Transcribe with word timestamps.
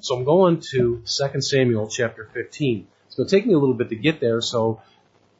So 0.00 0.16
I'm 0.16 0.24
going 0.24 0.62
to 0.72 1.02
2 1.06 1.40
Samuel 1.40 1.88
chapter 1.88 2.28
15. 2.32 2.86
It's 3.06 3.16
going 3.16 3.28
to 3.28 3.34
take 3.34 3.46
me 3.46 3.54
a 3.54 3.58
little 3.58 3.74
bit 3.74 3.88
to 3.90 3.96
get 3.96 4.20
there, 4.20 4.40
so 4.40 4.82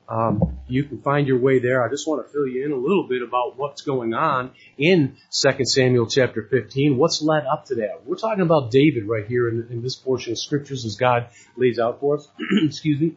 um, 0.08 0.58
you 0.67 0.84
can 0.84 1.02
find 1.02 1.26
your 1.26 1.38
way 1.38 1.58
there. 1.58 1.84
I 1.84 1.90
just 1.90 2.06
want 2.06 2.25
to 2.25 2.33
fill 2.33 2.47
you 2.47 2.65
in 2.65 2.73
a 2.73 2.77
little 2.77 3.07
bit 3.08 3.23
about 3.23 3.58
what's 3.58 3.83
going 3.83 4.15
on 4.15 4.53
in 4.79 5.17
2 5.31 5.65
Samuel 5.65 6.07
chapter 6.07 6.42
15. 6.42 6.97
What's 6.97 7.21
led 7.21 7.45
up 7.45 7.67
to 7.67 7.77
that? 7.77 8.07
We're 8.07 8.16
talking 8.16 8.43
about 8.43 8.71
David 8.71 9.07
right 9.07 9.27
here 9.27 9.48
in, 9.48 9.66
in 9.71 9.82
this 9.82 9.96
portion 9.96 10.32
of 10.32 10.38
scriptures 10.38 10.84
as 10.84 10.96
God 10.96 11.29
lays 11.57 11.79
out 11.79 12.00
for 12.00 12.16
us. 12.16 12.29
Excuse 12.64 13.00
me. 13.00 13.16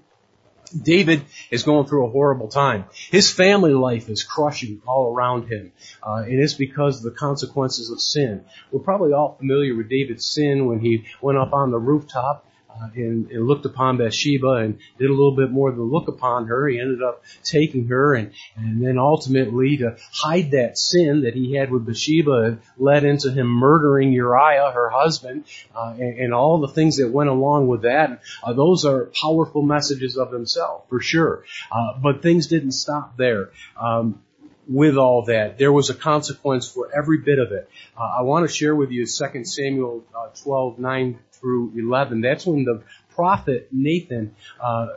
David 0.69 1.23
is 1.51 1.63
going 1.63 1.87
through 1.87 2.07
a 2.07 2.11
horrible 2.11 2.47
time. 2.47 2.85
His 3.11 3.31
family 3.31 3.73
life 3.73 4.09
is 4.09 4.23
crushing 4.23 4.81
all 4.85 5.13
around 5.13 5.47
him, 5.47 5.71
uh, 6.01 6.23
and 6.25 6.39
it's 6.39 6.53
because 6.53 6.97
of 6.97 7.03
the 7.03 7.17
consequences 7.17 7.89
of 7.91 8.01
sin. 8.01 8.45
We're 8.71 8.79
probably 8.79 9.13
all 9.13 9.35
familiar 9.35 9.75
with 9.75 9.89
David's 9.89 10.25
sin 10.25 10.65
when 10.65 10.79
he 10.79 11.05
went 11.21 11.37
up 11.37 11.53
on 11.53 11.71
the 11.71 11.79
rooftop 11.79 12.45
uh, 12.69 12.89
and, 12.95 13.29
and, 13.31 13.47
looked 13.47 13.65
upon 13.65 13.97
Bathsheba 13.97 14.53
and 14.53 14.77
did 14.97 15.09
a 15.09 15.13
little 15.13 15.35
bit 15.35 15.51
more 15.51 15.71
than 15.71 15.81
look 15.81 16.07
upon 16.07 16.47
her. 16.47 16.67
He 16.67 16.79
ended 16.79 17.01
up 17.01 17.23
taking 17.43 17.87
her 17.87 18.13
and, 18.13 18.31
and 18.55 18.85
then 18.85 18.97
ultimately 18.97 19.77
to 19.77 19.97
hide 20.13 20.51
that 20.51 20.77
sin 20.77 21.21
that 21.21 21.33
he 21.33 21.55
had 21.55 21.71
with 21.71 21.85
Bathsheba 21.85 22.59
led 22.77 23.03
into 23.03 23.31
him 23.31 23.47
murdering 23.47 24.13
Uriah, 24.13 24.71
her 24.71 24.89
husband, 24.89 25.45
uh, 25.75 25.95
and, 25.97 26.19
and, 26.19 26.33
all 26.33 26.59
the 26.59 26.67
things 26.67 26.97
that 26.97 27.11
went 27.11 27.29
along 27.29 27.67
with 27.67 27.81
that. 27.81 28.21
Uh, 28.43 28.53
those 28.53 28.85
are 28.85 29.11
powerful 29.19 29.61
messages 29.61 30.17
of 30.17 30.31
himself, 30.31 30.83
for 30.89 31.01
sure. 31.01 31.43
Uh, 31.71 31.97
but 32.01 32.21
things 32.21 32.47
didn't 32.47 32.71
stop 32.71 33.17
there. 33.17 33.51
Um, 33.79 34.21
with 34.69 34.97
all 34.97 35.23
that. 35.23 35.57
There 35.57 35.73
was 35.73 35.89
a 35.89 35.95
consequence 35.95 36.69
for 36.69 36.95
every 36.95 37.17
bit 37.17 37.39
of 37.39 37.51
it. 37.51 37.67
Uh, 37.97 38.19
I 38.19 38.21
want 38.21 38.47
to 38.47 38.53
share 38.53 38.75
with 38.75 38.91
you 38.91 39.05
2 39.07 39.43
Samuel 39.43 40.03
uh, 40.15 40.27
12, 40.43 40.77
9 40.77 41.19
through 41.31 41.73
11. 41.75 42.21
That's 42.21 42.45
when 42.45 42.65
the 42.65 42.83
prophet 43.15 43.69
Nathan 43.71 44.35
uh, 44.61 44.87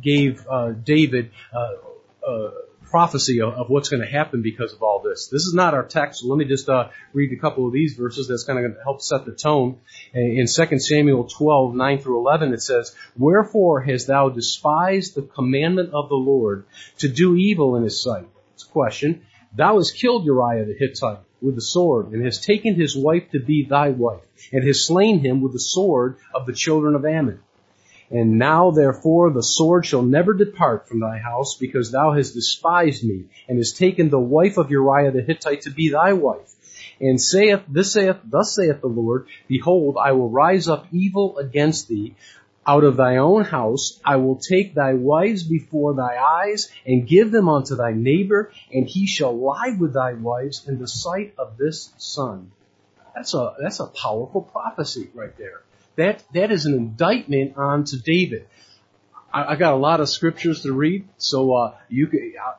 gave 0.00 0.46
uh, 0.48 0.70
David 0.70 1.32
uh, 1.52 1.72
uh, 2.26 2.50
prophecy 2.84 3.40
of, 3.40 3.54
of 3.54 3.70
what's 3.70 3.88
going 3.88 4.02
to 4.02 4.08
happen 4.08 4.40
because 4.40 4.72
of 4.72 4.84
all 4.84 5.00
this. 5.00 5.26
This 5.26 5.42
is 5.42 5.52
not 5.52 5.74
our 5.74 5.82
text. 5.82 6.20
So 6.20 6.28
let 6.28 6.38
me 6.38 6.44
just 6.44 6.68
uh, 6.68 6.90
read 7.12 7.32
a 7.32 7.40
couple 7.40 7.66
of 7.66 7.72
these 7.72 7.94
verses 7.94 8.28
that's 8.28 8.44
going 8.44 8.62
to 8.62 8.80
help 8.84 9.02
set 9.02 9.24
the 9.24 9.32
tone. 9.32 9.80
In 10.14 10.46
2 10.46 10.78
Samuel 10.78 11.24
12, 11.24 11.74
9 11.74 11.98
through 11.98 12.20
11, 12.20 12.54
it 12.54 12.62
says, 12.62 12.94
Wherefore 13.16 13.80
hast 13.80 14.06
thou 14.06 14.28
despised 14.28 15.16
the 15.16 15.22
commandment 15.22 15.92
of 15.92 16.08
the 16.08 16.14
Lord 16.14 16.66
to 16.98 17.08
do 17.08 17.34
evil 17.34 17.74
in 17.74 17.82
his 17.82 18.00
sight? 18.00 18.28
Question. 18.70 19.22
Thou 19.54 19.76
hast 19.76 19.96
killed 19.96 20.24
Uriah 20.24 20.64
the 20.64 20.74
Hittite 20.74 21.20
with 21.40 21.56
the 21.56 21.60
sword, 21.60 22.12
and 22.12 22.24
hast 22.24 22.44
taken 22.44 22.74
his 22.74 22.96
wife 22.96 23.30
to 23.32 23.40
be 23.40 23.66
thy 23.68 23.90
wife, 23.90 24.22
and 24.52 24.64
hast 24.64 24.86
slain 24.86 25.20
him 25.20 25.40
with 25.40 25.52
the 25.52 25.60
sword 25.60 26.16
of 26.34 26.46
the 26.46 26.52
children 26.52 26.94
of 26.94 27.04
Ammon. 27.04 27.40
And 28.10 28.38
now 28.38 28.70
therefore 28.70 29.30
the 29.30 29.42
sword 29.42 29.86
shall 29.86 30.02
never 30.02 30.34
depart 30.34 30.88
from 30.88 31.00
thy 31.00 31.18
house, 31.18 31.56
because 31.56 31.90
thou 31.90 32.12
hast 32.12 32.34
despised 32.34 33.04
me, 33.04 33.24
and 33.48 33.58
hast 33.58 33.76
taken 33.76 34.10
the 34.10 34.20
wife 34.20 34.58
of 34.58 34.70
Uriah 34.70 35.10
the 35.10 35.22
Hittite 35.22 35.62
to 35.62 35.70
be 35.70 35.90
thy 35.90 36.12
wife. 36.12 36.54
And 37.00 37.20
saith, 37.20 37.62
this 37.68 37.92
saith, 37.92 38.18
thus 38.24 38.54
saith 38.54 38.80
the 38.80 38.86
Lord, 38.86 39.26
Behold, 39.48 39.96
I 40.00 40.12
will 40.12 40.30
rise 40.30 40.68
up 40.68 40.86
evil 40.92 41.38
against 41.38 41.88
thee, 41.88 42.14
out 42.66 42.84
of 42.84 42.96
thy 42.96 43.16
own 43.16 43.44
house 43.44 44.00
I 44.04 44.16
will 44.16 44.36
take 44.36 44.74
thy 44.74 44.94
wives 44.94 45.42
before 45.42 45.94
thy 45.94 46.16
eyes 46.16 46.70
and 46.86 47.06
give 47.06 47.30
them 47.30 47.48
unto 47.48 47.74
thy 47.76 47.92
neighbor, 47.92 48.52
and 48.72 48.86
he 48.86 49.06
shall 49.06 49.36
lie 49.36 49.76
with 49.78 49.94
thy 49.94 50.12
wives 50.14 50.66
in 50.68 50.78
the 50.78 50.88
sight 50.88 51.34
of 51.38 51.56
this 51.56 51.92
son. 51.98 52.52
That's 53.14 53.34
a 53.34 53.54
that's 53.60 53.80
a 53.80 53.86
powerful 53.86 54.42
prophecy 54.42 55.10
right 55.14 55.36
there. 55.36 55.62
That 55.96 56.22
that 56.34 56.50
is 56.50 56.66
an 56.66 56.74
indictment 56.74 57.56
onto 57.56 57.98
David. 57.98 58.46
I, 59.32 59.52
I 59.52 59.56
got 59.56 59.74
a 59.74 59.76
lot 59.76 60.00
of 60.00 60.08
scriptures 60.08 60.62
to 60.62 60.72
read, 60.72 61.08
so 61.18 61.54
uh, 61.54 61.74
you 61.88 62.08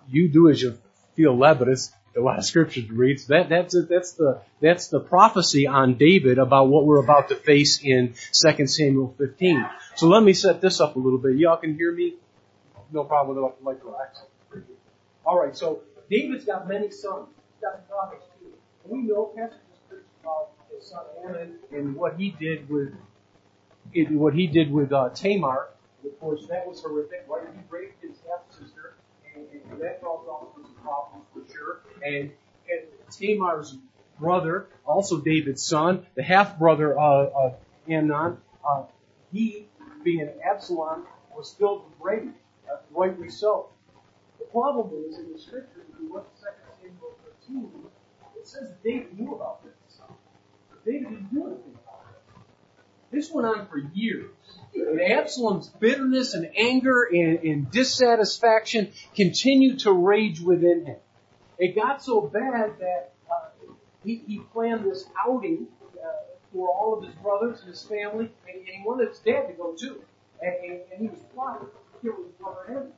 you 0.10 0.30
do 0.30 0.50
as 0.50 0.62
you 0.62 0.78
feel 1.16 1.38
led, 1.38 1.60
but 1.60 1.70
it's 1.70 1.92
a 2.16 2.22
lot 2.22 2.38
of 2.38 2.46
scriptures 2.46 2.88
to 2.88 2.94
read. 2.94 3.20
So 3.20 3.34
that 3.34 3.50
that's 3.50 3.76
that's 3.88 4.14
the 4.14 4.42
that's 4.62 4.88
the 4.88 5.00
prophecy 5.00 5.68
on 5.68 5.96
David 5.96 6.38
about 6.38 6.68
what 6.68 6.86
we're 6.86 7.04
about 7.04 7.30
to 7.30 7.36
face 7.36 7.82
in 7.84 8.14
2 8.34 8.68
Samuel 8.68 9.16
15. 9.18 9.66
So 9.96 10.08
let 10.08 10.24
me 10.24 10.34
set 10.34 10.62
this 10.62 10.80
up 10.80 10.96
a 10.96 11.00
little 11.00 11.20
bit. 11.20 11.38
Y'all 11.38 11.58
can 11.58 11.76
hear 11.76 11.92
me? 11.92 12.16
No 12.92 13.04
problem 13.04 13.36
with 13.36 13.54
the 13.60 13.66
like 13.66 13.80
All 15.26 15.40
right. 15.40 15.56
So 15.56 15.82
David's 16.10 16.46
got 16.46 16.68
many 16.68 16.90
sons. 16.90 17.28
He's 17.30 17.62
got 17.62 17.88
prophets 17.88 18.26
too. 18.40 18.54
We 18.86 19.04
know 19.04 19.32
Pastor 19.36 19.58
just 19.90 20.04
about 20.22 20.50
his 20.72 20.88
son 20.88 21.04
Amnon 21.24 21.56
and 21.72 21.96
what 21.96 22.18
he 22.18 22.32
did 22.32 22.70
with 22.70 22.94
what 24.10 24.34
he 24.34 24.48
did 24.48 24.72
with 24.72 24.92
uh, 24.92 25.10
Tamar. 25.10 25.70
Of 26.04 26.20
course, 26.20 26.46
that 26.48 26.68
was 26.68 26.82
horrific. 26.82 27.24
Why 27.28 27.40
right? 27.40 27.48
He 27.54 27.62
raped 27.70 28.04
his 28.04 28.18
half 28.28 28.42
sister, 28.52 28.96
and, 29.36 29.46
and 29.72 29.82
that 29.82 30.02
caused 30.02 30.28
all 30.28 30.52
sorts 30.54 30.70
of 30.70 30.84
problems 30.84 31.26
for 31.34 31.54
sure. 31.54 31.82
And 32.04 32.32
and 32.70 32.82
Tamar's 33.12 33.78
brother, 34.20 34.68
also 34.86 35.20
David's 35.20 35.64
son, 35.64 36.06
the 36.16 36.24
half 36.24 36.60
brother 36.60 37.00
uh, 37.00 37.30
of 37.34 37.56
Amnon, 37.88 38.38
uh, 38.68 38.84
he 39.32 39.68
being 40.04 40.30
Absalom 40.46 41.06
was 41.36 41.54
filled 41.54 41.86
with 41.86 41.94
rage, 42.00 42.34
uh, 42.72 42.78
rightly 42.92 43.30
so. 43.30 43.70
The 44.40 44.46
problem 44.46 44.92
is 45.10 45.18
in 45.18 45.32
the 45.32 45.40
scriptures, 45.40 45.86
if 45.92 46.00
you 46.02 46.14
look 46.14 46.30
at 46.46 46.54
2 46.82 46.88
Samuel 46.88 47.18
13, 47.48 47.72
it 48.38 48.48
says 48.48 48.70
David 48.84 49.20
knew 49.20 49.36
about 49.36 49.64
this. 49.64 49.74
David 50.86 51.10
didn't 51.10 51.34
do 51.34 51.48
anything 51.48 51.78
about 51.86 52.06
it. 52.10 53.16
This 53.16 53.32
went 53.32 53.48
on 53.48 53.68
for 53.68 53.78
years. 53.78 54.32
And 54.76 55.00
Absalom's 55.02 55.70
bitterness 55.70 56.34
and 56.34 56.50
anger 56.58 57.04
and, 57.04 57.40
and 57.40 57.72
dissatisfaction 57.72 58.92
continued 59.16 59.80
to 59.80 59.94
rage 59.94 60.42
within 60.42 60.86
him. 60.86 60.98
It 61.58 61.76
got 61.76 62.04
so 62.04 62.22
bad 62.22 62.80
that 62.80 63.14
uh, 63.32 63.74
he, 64.04 64.24
he 64.28 64.40
planned 64.52 64.84
this 64.84 65.06
outing 65.26 65.68
for 66.54 66.70
all 66.70 66.98
of 66.98 67.04
his 67.04 67.16
brothers 67.16 67.60
and 67.62 67.70
his 67.70 67.84
family, 67.84 68.32
and, 68.48 68.68
he 68.68 68.82
wanted 68.86 69.10
his 69.10 69.20
dad 69.20 69.48
to 69.48 69.54
go 69.54 69.74
too. 69.74 70.02
And, 70.42 70.56
and, 70.64 70.80
and 70.92 71.02
he 71.02 71.08
was 71.08 71.20
plotting 71.34 71.68
to 71.68 72.02
kill 72.02 72.24
his 72.24 72.32
brother 72.40 72.60
Amnon. 72.70 72.92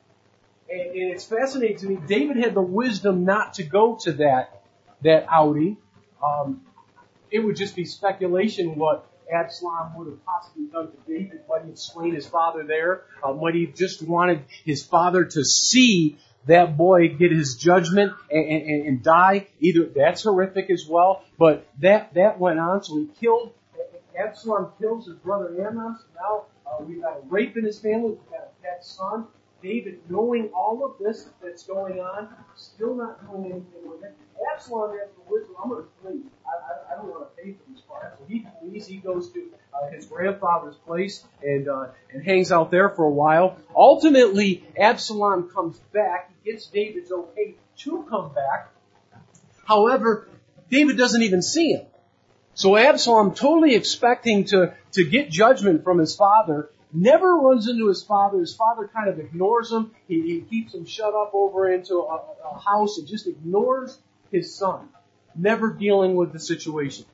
And, 0.68 0.80
and 0.80 1.12
it's 1.12 1.24
fascinating 1.24 1.78
to 1.78 1.86
me. 1.86 1.98
David 2.06 2.36
had 2.36 2.54
the 2.54 2.62
wisdom 2.62 3.24
not 3.24 3.54
to 3.54 3.62
go 3.62 3.96
to 4.02 4.12
that 4.12 4.62
that 5.02 5.26
outing. 5.30 5.76
Um, 6.24 6.62
it 7.30 7.40
would 7.40 7.56
just 7.56 7.76
be 7.76 7.84
speculation 7.84 8.76
what 8.76 9.06
Absalom 9.32 9.96
would 9.96 10.08
have 10.08 10.24
possibly 10.24 10.66
done 10.66 10.90
to 10.90 10.96
David. 11.06 11.40
Might 11.48 11.62
he 11.64 11.70
have 11.70 11.78
slain 11.78 12.14
his 12.14 12.26
father 12.26 12.64
there? 12.64 13.02
Uh, 13.22 13.32
might 13.32 13.54
he 13.54 13.66
just 13.66 14.02
wanted 14.02 14.44
his 14.64 14.84
father 14.84 15.24
to 15.24 15.44
see 15.44 16.18
that 16.46 16.76
boy 16.76 17.08
get 17.08 17.32
his 17.32 17.56
judgment 17.56 18.12
and, 18.30 18.48
and, 18.48 18.86
and 18.86 19.02
die? 19.02 19.48
Either 19.60 19.84
that's 19.94 20.22
horrific 20.22 20.70
as 20.70 20.86
well, 20.88 21.24
but 21.38 21.66
that 21.80 22.14
that 22.14 22.38
went 22.38 22.58
on. 22.58 22.82
So 22.82 22.98
he 22.98 23.08
killed 23.20 23.52
Absalom 24.18 24.72
kills 24.80 25.06
his 25.06 25.16
brother 25.16 25.48
Amnon. 25.66 25.96
So 25.98 26.06
now 26.16 26.44
uh, 26.66 26.82
we've 26.82 27.02
got 27.02 27.18
a 27.18 27.20
rape 27.28 27.56
in 27.56 27.64
his 27.64 27.78
family. 27.78 28.10
We've 28.10 28.30
got 28.30 28.48
a 28.48 28.62
dead 28.62 28.82
son. 28.82 29.26
David, 29.62 30.00
knowing 30.08 30.50
all 30.54 30.84
of 30.84 30.98
this 31.02 31.28
that's 31.42 31.64
going 31.64 31.98
on, 31.98 32.28
still 32.56 32.94
not 32.94 33.20
doing 33.26 33.44
anything 33.46 33.90
with 33.90 34.04
it. 34.04 34.14
Absalom 34.52 34.96
has 34.98 35.08
the 35.16 35.32
wisdom. 35.32 35.56
I'm 35.62 35.70
going 35.70 35.82
to 35.82 35.88
flee. 36.02 36.20
I, 36.46 36.50
I, 36.50 36.92
I 36.92 36.96
don't 36.96 37.08
want 37.08 37.26
to 37.28 37.42
pay 37.42 37.52
for 37.52 37.70
these 37.70 37.82
crimes. 37.88 38.14
So 38.18 38.24
he 38.28 38.46
flees. 38.60 38.86
He 38.86 38.98
goes 38.98 39.30
to 39.32 39.46
uh, 39.74 39.90
his 39.90 40.06
grandfather's 40.06 40.76
place 40.76 41.24
and 41.42 41.68
uh, 41.68 41.86
and 42.12 42.22
hangs 42.22 42.52
out 42.52 42.70
there 42.70 42.90
for 42.90 43.04
a 43.04 43.10
while. 43.10 43.56
Ultimately, 43.74 44.64
Absalom 44.78 45.50
comes 45.50 45.78
back. 45.92 46.30
Gets 46.46 46.68
David's 46.68 47.10
okay 47.10 47.56
to 47.78 48.06
come 48.08 48.32
back. 48.32 48.70
However, 49.64 50.28
David 50.70 50.96
doesn't 50.96 51.22
even 51.22 51.42
see 51.42 51.72
him. 51.72 51.86
So 52.54 52.76
Absalom, 52.76 53.34
totally 53.34 53.74
expecting 53.74 54.44
to, 54.46 54.74
to 54.92 55.04
get 55.04 55.28
judgment 55.28 55.82
from 55.82 55.98
his 55.98 56.14
father, 56.14 56.70
never 56.92 57.34
runs 57.34 57.68
into 57.68 57.88
his 57.88 58.04
father. 58.04 58.38
His 58.38 58.54
father 58.54 58.86
kind 58.86 59.08
of 59.08 59.18
ignores 59.18 59.72
him. 59.72 59.90
He, 60.06 60.22
he 60.22 60.40
keeps 60.40 60.72
him 60.72 60.86
shut 60.86 61.14
up 61.14 61.32
over 61.34 61.68
into 61.68 61.96
a, 61.96 62.22
a 62.44 62.58
house 62.60 62.98
and 62.98 63.08
just 63.08 63.26
ignores 63.26 63.98
his 64.30 64.54
son, 64.54 64.88
never 65.34 65.72
dealing 65.72 66.14
with 66.14 66.32
the 66.32 66.38
situation. 66.38 67.06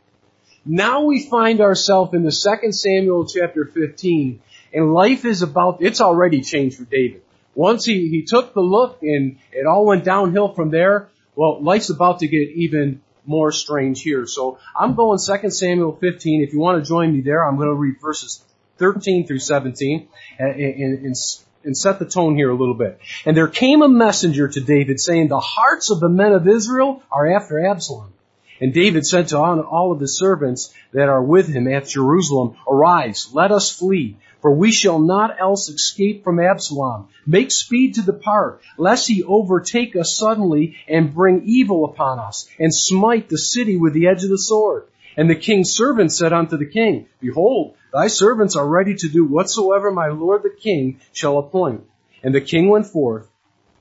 Now 0.67 1.05
we 1.05 1.27
find 1.27 1.63
ourselves 1.63 2.13
in 2.13 2.23
the 2.23 2.33
second 2.33 2.75
Samuel 2.75 3.27
chapter 3.27 3.65
15, 3.65 4.43
and 4.75 4.93
life 4.93 5.25
is 5.25 5.41
about, 5.41 5.81
it's 5.81 6.03
already 6.03 6.43
changed 6.43 6.77
for 6.77 6.85
David. 6.85 7.23
Once 7.55 7.85
he, 7.85 8.09
he 8.09 8.23
took 8.23 8.55
the 8.55 8.61
look 8.61 9.03
and 9.03 9.39
it 9.53 9.67
all 9.67 9.85
went 9.85 10.05
downhill 10.05 10.53
from 10.55 10.71
there, 10.71 11.09
well, 11.35 11.63
life's 11.63 11.91
about 11.91 12.21
to 12.21 12.29
get 12.29 12.51
even 12.51 13.01
more 13.25 13.53
strange 13.53 14.03
here. 14.03 14.27
So 14.27 14.59
I'm 14.79 14.95
going 14.95 15.19
2 15.19 15.51
Samuel 15.51 15.97
15. 15.97 16.43
If 16.43 16.53
you 16.53 16.59
want 16.59 16.83
to 16.83 16.89
join 16.89 17.13
me 17.13 17.21
there, 17.21 17.47
I'm 17.47 17.57
going 17.57 17.69
to 17.69 17.75
read 17.75 18.01
verses 18.01 18.43
13 18.79 19.27
through 19.27 19.39
17 19.39 20.09
and, 20.39 20.61
and, 20.61 21.07
and, 21.07 21.17
and 21.65 21.77
set 21.77 21.99
the 21.99 22.05
tone 22.05 22.35
here 22.35 22.51
a 22.51 22.55
little 22.55 22.75
bit. 22.75 22.99
And 23.25 23.37
there 23.37 23.49
came 23.49 23.83
a 23.83 23.89
messenger 23.89 24.49
to 24.49 24.61
David 24.61 25.01
saying, 25.01 25.29
the 25.29 25.41
hearts 25.41 25.91
of 25.91 26.01
the 26.01 26.09
men 26.09 26.33
of 26.33 26.49
Israel 26.49 27.03
are 27.11 27.31
after 27.31 27.65
Absalom. 27.65 28.13
And 28.61 28.73
David 28.73 29.05
said 29.05 29.29
to 29.29 29.39
all 29.39 29.91
of 29.93 29.99
his 30.01 30.17
servants 30.17 30.73
that 30.93 31.09
are 31.09 31.23
with 31.23 31.49
him 31.49 31.67
at 31.67 31.89
Jerusalem, 31.89 32.57
Arise, 32.69 33.29
let 33.33 33.51
us 33.51 33.77
flee, 33.77 34.19
for 34.43 34.53
we 34.53 34.73
shall 34.73 34.99
not 34.99 35.41
else 35.41 35.69
escape 35.69 36.25
from 36.25 36.41
Absalom. 36.41 37.09
Make 37.25 37.53
speed 37.53 37.95
to 37.95 38.03
depart, 38.03 38.61
lest 38.77 39.09
he 39.09 39.23
overtake 39.23 39.95
us 39.95 40.17
suddenly 40.17 40.75
and 40.89 41.15
bring 41.15 41.45
evil 41.45 41.85
upon 41.85 42.19
us, 42.19 42.49
and 42.59 42.75
smite 42.75 43.29
the 43.29 43.39
city 43.39 43.77
with 43.77 43.95
the 43.95 44.09
edge 44.09 44.25
of 44.25 44.31
the 44.31 44.37
sword. 44.37 44.89
And 45.17 45.31
the 45.31 45.37
king's 45.37 45.71
servants 45.71 46.19
said 46.19 46.33
unto 46.33 46.57
the 46.57 46.67
king, 46.67 47.07
Behold, 47.21 47.77
thy 47.93 48.09
servants 48.09 48.57
are 48.57 48.67
ready 48.67 48.95
to 48.97 49.09
do 49.09 49.25
whatsoever 49.25 49.93
my 49.93 50.09
lord 50.09 50.43
the 50.43 50.51
king 50.51 51.01
shall 51.13 51.39
appoint. 51.39 51.85
And 52.25 52.35
the 52.35 52.41
king 52.41 52.69
went 52.69 52.87
forth, 52.87 53.29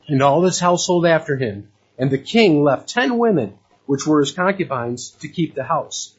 and 0.07 0.21
all 0.21 0.43
his 0.43 0.59
household 0.59 1.05
after 1.05 1.37
him. 1.37 1.69
And 1.97 2.11
the 2.11 2.17
king 2.17 2.63
left 2.63 2.89
ten 2.89 3.17
women, 3.17 3.53
which 3.87 4.05
were 4.05 4.19
his 4.19 4.31
concubines, 4.31 5.11
to 5.21 5.27
keep 5.27 5.55
the 5.55 5.63
house. 5.63 6.15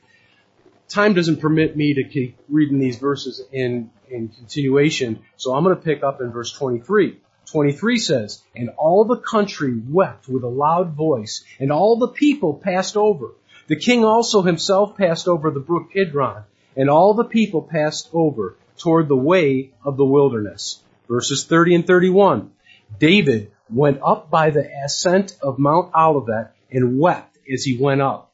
Time 0.92 1.14
doesn't 1.14 1.40
permit 1.40 1.74
me 1.74 1.94
to 1.94 2.04
keep 2.04 2.38
reading 2.50 2.78
these 2.78 2.98
verses 2.98 3.40
in, 3.50 3.90
in 4.10 4.28
continuation, 4.28 5.20
so 5.36 5.54
I'm 5.54 5.64
going 5.64 5.74
to 5.74 5.82
pick 5.82 6.02
up 6.02 6.20
in 6.20 6.32
verse 6.32 6.52
23. 6.52 7.18
23 7.50 7.98
says, 7.98 8.42
And 8.54 8.68
all 8.76 9.06
the 9.06 9.16
country 9.16 9.80
wept 9.88 10.28
with 10.28 10.42
a 10.42 10.48
loud 10.48 10.92
voice, 10.92 11.44
and 11.58 11.72
all 11.72 11.96
the 11.96 12.08
people 12.08 12.52
passed 12.52 12.98
over. 12.98 13.32
The 13.68 13.76
king 13.76 14.04
also 14.04 14.42
himself 14.42 14.98
passed 14.98 15.28
over 15.28 15.50
the 15.50 15.60
brook 15.60 15.92
Kidron, 15.94 16.44
and 16.76 16.90
all 16.90 17.14
the 17.14 17.24
people 17.24 17.62
passed 17.62 18.10
over 18.12 18.58
toward 18.76 19.08
the 19.08 19.16
way 19.16 19.70
of 19.82 19.96
the 19.96 20.04
wilderness. 20.04 20.82
Verses 21.08 21.46
30 21.46 21.76
and 21.76 21.86
31. 21.86 22.50
David 22.98 23.50
went 23.70 24.00
up 24.04 24.30
by 24.30 24.50
the 24.50 24.68
ascent 24.84 25.38
of 25.40 25.58
Mount 25.58 25.94
Olivet 25.94 26.54
and 26.70 26.98
wept 26.98 27.38
as 27.50 27.64
he 27.64 27.78
went 27.78 28.02
up, 28.02 28.31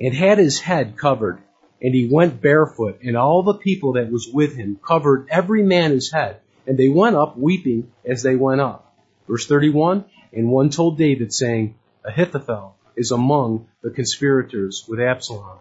and 0.00 0.14
had 0.14 0.38
his 0.38 0.58
head 0.58 0.96
covered. 0.96 1.38
And 1.82 1.94
he 1.94 2.08
went 2.10 2.42
barefoot, 2.42 3.00
and 3.02 3.16
all 3.16 3.42
the 3.42 3.54
people 3.54 3.94
that 3.94 4.10
was 4.10 4.28
with 4.28 4.56
him 4.56 4.78
covered 4.86 5.28
every 5.30 5.62
man 5.62 5.92
his 5.92 6.12
head. 6.12 6.40
And 6.66 6.78
they 6.78 6.88
went 6.88 7.16
up 7.16 7.38
weeping 7.38 7.92
as 8.04 8.22
they 8.22 8.36
went 8.36 8.60
up. 8.60 8.94
Verse 9.28 9.46
31, 9.46 10.04
and 10.32 10.50
one 10.50 10.70
told 10.70 10.98
David, 10.98 11.32
saying, 11.32 11.76
Ahithophel 12.04 12.76
is 12.96 13.10
among 13.12 13.68
the 13.82 13.90
conspirators 13.90 14.84
with 14.88 15.00
Absalom. 15.00 15.58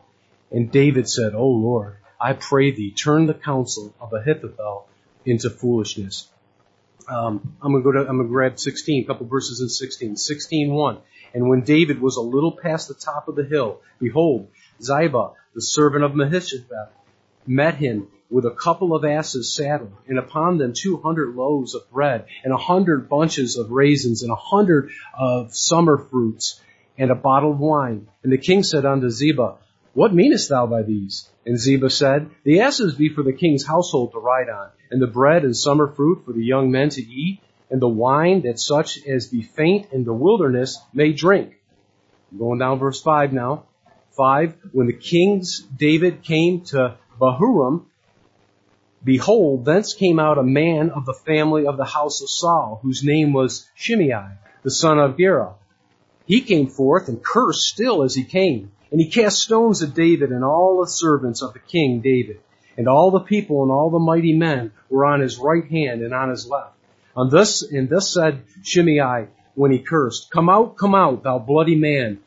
And 0.51 0.71
David 0.71 1.07
said, 1.07 1.35
O 1.35 1.47
Lord, 1.47 1.97
I 2.19 2.33
pray 2.33 2.71
thee, 2.71 2.91
turn 2.91 3.27
the 3.27 3.33
counsel 3.33 3.93
of 4.01 4.13
Ahithophel 4.13 4.87
into 5.25 5.49
foolishness. 5.49 6.27
Um, 7.09 7.55
I'm 7.61 7.71
gonna 7.71 7.83
go 7.83 7.91
to, 7.91 7.99
I'm 7.99 8.17
gonna 8.17 8.29
grab 8.29 8.59
16, 8.59 9.03
a 9.03 9.07
couple 9.07 9.25
verses 9.25 9.61
in 9.61 9.69
16. 9.69 10.15
16:1. 10.15 10.97
And 11.33 11.49
when 11.49 11.61
David 11.61 12.01
was 12.01 12.17
a 12.17 12.21
little 12.21 12.51
past 12.51 12.87
the 12.87 12.93
top 12.93 13.27
of 13.27 13.35
the 13.35 13.43
hill, 13.43 13.81
behold, 13.99 14.47
Ziba, 14.81 15.31
the 15.53 15.61
servant 15.61 16.03
of 16.03 16.15
Mephibosheth, 16.15 16.69
met 17.45 17.75
him 17.75 18.07
with 18.29 18.45
a 18.45 18.51
couple 18.51 18.95
of 18.95 19.05
asses 19.05 19.55
saddled, 19.55 19.93
and 20.07 20.19
upon 20.19 20.57
them 20.57 20.73
two 20.73 20.97
hundred 20.97 21.35
loaves 21.35 21.73
of 21.73 21.89
bread, 21.91 22.25
and 22.43 22.53
a 22.53 22.57
hundred 22.57 23.09
bunches 23.09 23.57
of 23.57 23.71
raisins, 23.71 24.21
and 24.21 24.31
a 24.31 24.35
hundred 24.35 24.91
of 25.17 25.55
summer 25.55 25.97
fruits, 25.97 26.61
and 26.97 27.09
a 27.09 27.15
bottle 27.15 27.51
of 27.51 27.59
wine. 27.59 28.07
And 28.23 28.31
the 28.31 28.37
king 28.37 28.61
said 28.63 28.85
unto 28.85 29.09
Ziba, 29.09 29.55
What 29.93 30.13
meanest 30.13 30.49
thou 30.49 30.67
by 30.67 30.83
these? 30.83 31.27
And 31.45 31.57
Ziba 31.57 31.89
said, 31.89 32.29
The 32.43 32.61
asses 32.61 32.95
be 32.95 33.09
for 33.09 33.23
the 33.23 33.33
king's 33.33 33.65
household 33.65 34.11
to 34.11 34.19
ride 34.19 34.49
on, 34.49 34.69
and 34.91 35.01
the 35.01 35.07
bread 35.07 35.43
and 35.43 35.55
summer 35.55 35.87
fruit 35.87 36.23
for 36.25 36.33
the 36.33 36.43
young 36.43 36.69
men 36.69 36.89
to 36.89 37.01
eat, 37.01 37.41
and 37.71 37.81
the 37.81 37.89
wine 37.89 38.41
that 38.43 38.59
such 38.59 39.05
as 39.07 39.27
be 39.27 39.41
faint 39.41 39.91
in 39.91 40.03
the 40.03 40.13
wilderness 40.13 40.79
may 40.93 41.11
drink. 41.11 41.55
I'm 42.31 42.37
going 42.37 42.59
down 42.59 42.79
verse 42.79 43.01
5 43.01 43.33
now. 43.33 43.65
5. 44.15 44.57
When 44.73 44.87
the 44.87 44.93
king's 44.93 45.61
David 45.61 46.23
came 46.23 46.61
to 46.65 46.97
Bahurim, 47.19 47.85
behold, 49.03 49.65
thence 49.65 49.93
came 49.93 50.19
out 50.19 50.37
a 50.37 50.43
man 50.43 50.91
of 50.91 51.05
the 51.05 51.13
family 51.13 51.65
of 51.65 51.77
the 51.77 51.85
house 51.85 52.21
of 52.21 52.29
Saul, 52.29 52.79
whose 52.83 53.03
name 53.03 53.33
was 53.33 53.67
Shimei, 53.75 54.37
the 54.63 54.71
son 54.71 54.99
of 54.99 55.17
Gera. 55.17 55.55
He 56.29 56.41
came 56.41 56.67
forth 56.67 57.07
and 57.07 57.23
cursed 57.23 57.67
still 57.67 58.03
as 58.03 58.13
he 58.13 58.23
came. 58.23 58.71
And 58.91 59.01
he 59.01 59.09
cast 59.09 59.39
stones 59.39 59.81
at 59.81 59.95
David 59.95 60.31
and 60.31 60.43
all 60.43 60.79
the 60.79 60.87
servants 60.87 61.41
of 61.41 61.53
the 61.53 61.59
king 61.59 62.01
David. 62.01 62.39
And 62.77 62.87
all 62.87 63.09
the 63.09 63.19
people 63.19 63.63
and 63.63 63.71
all 63.71 63.89
the 63.89 63.97
mighty 63.97 64.37
men 64.37 64.71
were 64.91 65.07
on 65.07 65.21
his 65.21 65.39
right 65.39 65.65
hand 65.65 66.03
and 66.03 66.13
on 66.13 66.29
his 66.29 66.47
left. 66.47 66.75
And 67.15 67.31
thus, 67.31 67.63
and 67.63 67.89
thus 67.89 68.13
said 68.13 68.43
Shimei 68.63 69.25
when 69.55 69.71
he 69.71 69.79
cursed, 69.79 70.29
Come 70.29 70.49
out, 70.49 70.77
come 70.77 70.93
out, 70.93 71.23
thou 71.23 71.39
bloody 71.39 71.75
man, 71.75 72.19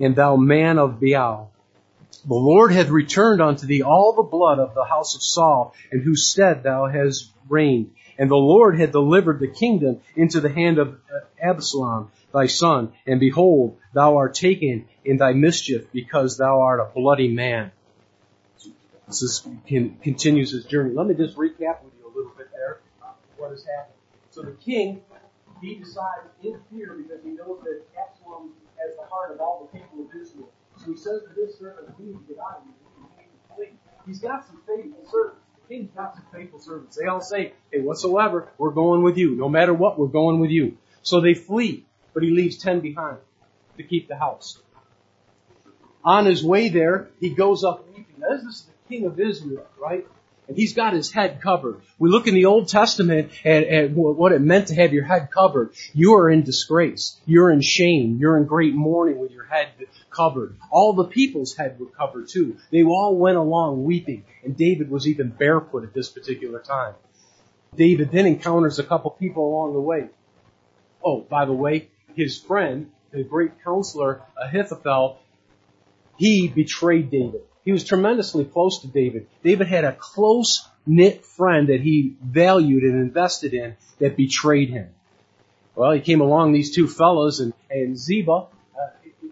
and 0.00 0.16
thou 0.16 0.36
man 0.36 0.78
of 0.78 0.98
Baal. 0.98 1.52
The 2.26 2.34
Lord 2.34 2.72
hath 2.72 2.88
returned 2.88 3.42
unto 3.42 3.66
thee 3.66 3.82
all 3.82 4.14
the 4.14 4.22
blood 4.22 4.58
of 4.58 4.74
the 4.74 4.84
house 4.84 5.14
of 5.14 5.22
Saul, 5.22 5.74
in 5.92 6.00
whose 6.00 6.26
stead 6.26 6.62
thou 6.62 6.86
hast 6.86 7.30
reigned. 7.50 7.90
And 8.18 8.30
the 8.30 8.36
Lord 8.36 8.78
had 8.78 8.92
delivered 8.92 9.40
the 9.40 9.48
kingdom 9.48 10.00
into 10.14 10.40
the 10.40 10.48
hand 10.48 10.78
of 10.78 11.00
Absalom, 11.40 12.10
thy 12.32 12.46
son, 12.46 12.92
and 13.06 13.18
behold, 13.18 13.78
thou 13.92 14.16
art 14.16 14.34
taken 14.34 14.86
in 15.04 15.16
thy 15.16 15.32
mischief 15.32 15.86
because 15.92 16.36
thou 16.36 16.60
art 16.60 16.80
a 16.80 16.84
bloody 16.94 17.28
man. 17.28 17.72
This 19.06 19.22
is, 19.22 19.46
can, 19.66 19.96
continues 20.02 20.52
his 20.52 20.64
journey. 20.64 20.94
Let 20.94 21.06
me 21.06 21.14
just 21.14 21.36
recap 21.36 21.82
with 21.82 21.92
you 21.98 22.06
a 22.06 22.12
little 22.16 22.32
bit 22.36 22.48
there 22.52 22.80
uh, 23.02 23.12
what 23.36 23.50
has 23.50 23.64
happened. 23.64 23.94
So 24.30 24.42
the 24.42 24.52
king, 24.52 25.02
he 25.60 25.74
decides 25.74 26.26
in 26.42 26.58
fear 26.70 26.94
because 26.94 27.22
he 27.22 27.30
knows 27.30 27.60
that 27.64 27.82
Absalom 28.00 28.52
has 28.78 28.96
the 28.96 29.04
heart 29.10 29.32
of 29.32 29.40
all 29.40 29.68
the 29.70 29.78
people 29.78 30.06
of 30.06 30.20
Israel. 30.20 30.50
So 30.78 30.90
he 30.90 30.96
says 30.96 31.22
to 31.28 31.40
his 31.40 31.58
servant, 31.58 31.96
to 31.96 32.24
get 32.26 32.38
out 32.38 32.58
of 32.58 32.64
here. 32.64 32.74
He's 34.06 34.20
got 34.20 34.46
some 34.46 34.60
faithful 34.66 35.04
servants. 35.10 35.43
The 35.68 35.74
king's 35.74 35.90
got 35.92 36.14
some 36.14 36.24
faithful 36.32 36.60
servants. 36.60 36.96
They 36.96 37.06
all 37.06 37.20
say, 37.20 37.54
hey, 37.72 37.80
whatsoever, 37.80 38.48
we're 38.58 38.70
going 38.70 39.02
with 39.02 39.16
you. 39.16 39.34
No 39.34 39.48
matter 39.48 39.72
what, 39.72 39.98
we're 39.98 40.08
going 40.08 40.40
with 40.40 40.50
you. 40.50 40.76
So 41.02 41.20
they 41.20 41.34
flee, 41.34 41.86
but 42.12 42.22
he 42.22 42.30
leaves 42.30 42.58
ten 42.58 42.80
behind 42.80 43.18
to 43.76 43.82
keep 43.82 44.08
the 44.08 44.16
house. 44.16 44.58
On 46.04 46.26
his 46.26 46.44
way 46.44 46.68
there, 46.68 47.08
he 47.18 47.30
goes 47.30 47.64
up 47.64 47.86
weeping. 47.88 48.06
Now, 48.18 48.36
this 48.36 48.44
is 48.44 48.66
the 48.66 48.94
king 48.94 49.06
of 49.06 49.18
Israel, 49.18 49.66
right? 49.80 50.06
And 50.46 50.56
he's 50.56 50.74
got 50.74 50.92
his 50.92 51.10
head 51.10 51.40
covered. 51.40 51.80
We 51.98 52.10
look 52.10 52.26
in 52.26 52.34
the 52.34 52.44
Old 52.44 52.68
Testament 52.68 53.32
at, 53.46 53.64
at, 53.64 53.90
what 53.92 54.32
it 54.32 54.42
meant 54.42 54.68
to 54.68 54.74
have 54.74 54.92
your 54.92 55.04
head 55.04 55.30
covered. 55.32 55.72
You 55.94 56.16
are 56.16 56.30
in 56.30 56.42
disgrace. 56.42 57.18
You're 57.24 57.50
in 57.50 57.62
shame. 57.62 58.18
You're 58.20 58.36
in 58.36 58.44
great 58.44 58.74
mourning 58.74 59.18
with 59.18 59.30
your 59.30 59.44
head 59.44 59.68
covered. 60.14 60.56
All 60.70 60.92
the 60.92 61.04
people's 61.04 61.56
head 61.56 61.78
were 61.78 61.86
covered 61.86 62.28
too. 62.28 62.56
They 62.70 62.84
all 62.84 63.16
went 63.16 63.36
along 63.36 63.84
weeping. 63.84 64.24
And 64.44 64.56
David 64.56 64.90
was 64.90 65.06
even 65.06 65.30
barefoot 65.30 65.84
at 65.84 65.94
this 65.94 66.08
particular 66.08 66.60
time. 66.60 66.94
David 67.76 68.10
then 68.10 68.26
encounters 68.26 68.78
a 68.78 68.84
couple 68.84 69.10
people 69.10 69.48
along 69.48 69.72
the 69.72 69.80
way. 69.80 70.08
Oh, 71.04 71.20
by 71.20 71.44
the 71.44 71.52
way, 71.52 71.88
his 72.14 72.38
friend, 72.38 72.90
the 73.10 73.24
great 73.24 73.62
counselor 73.64 74.22
Ahithophel, 74.40 75.18
he 76.16 76.48
betrayed 76.48 77.10
David. 77.10 77.42
He 77.64 77.72
was 77.72 77.84
tremendously 77.84 78.44
close 78.44 78.80
to 78.80 78.88
David. 78.88 79.26
David 79.42 79.66
had 79.66 79.84
a 79.84 79.92
close 79.92 80.66
knit 80.86 81.24
friend 81.24 81.68
that 81.68 81.80
he 81.80 82.16
valued 82.22 82.82
and 82.82 83.00
invested 83.00 83.54
in 83.54 83.76
that 83.98 84.16
betrayed 84.16 84.70
him. 84.70 84.88
Well, 85.74 85.92
he 85.92 86.00
came 86.00 86.20
along 86.20 86.52
these 86.52 86.74
two 86.74 86.86
fellows 86.86 87.40
and, 87.40 87.52
and 87.68 87.98
Ziba, 87.98 88.46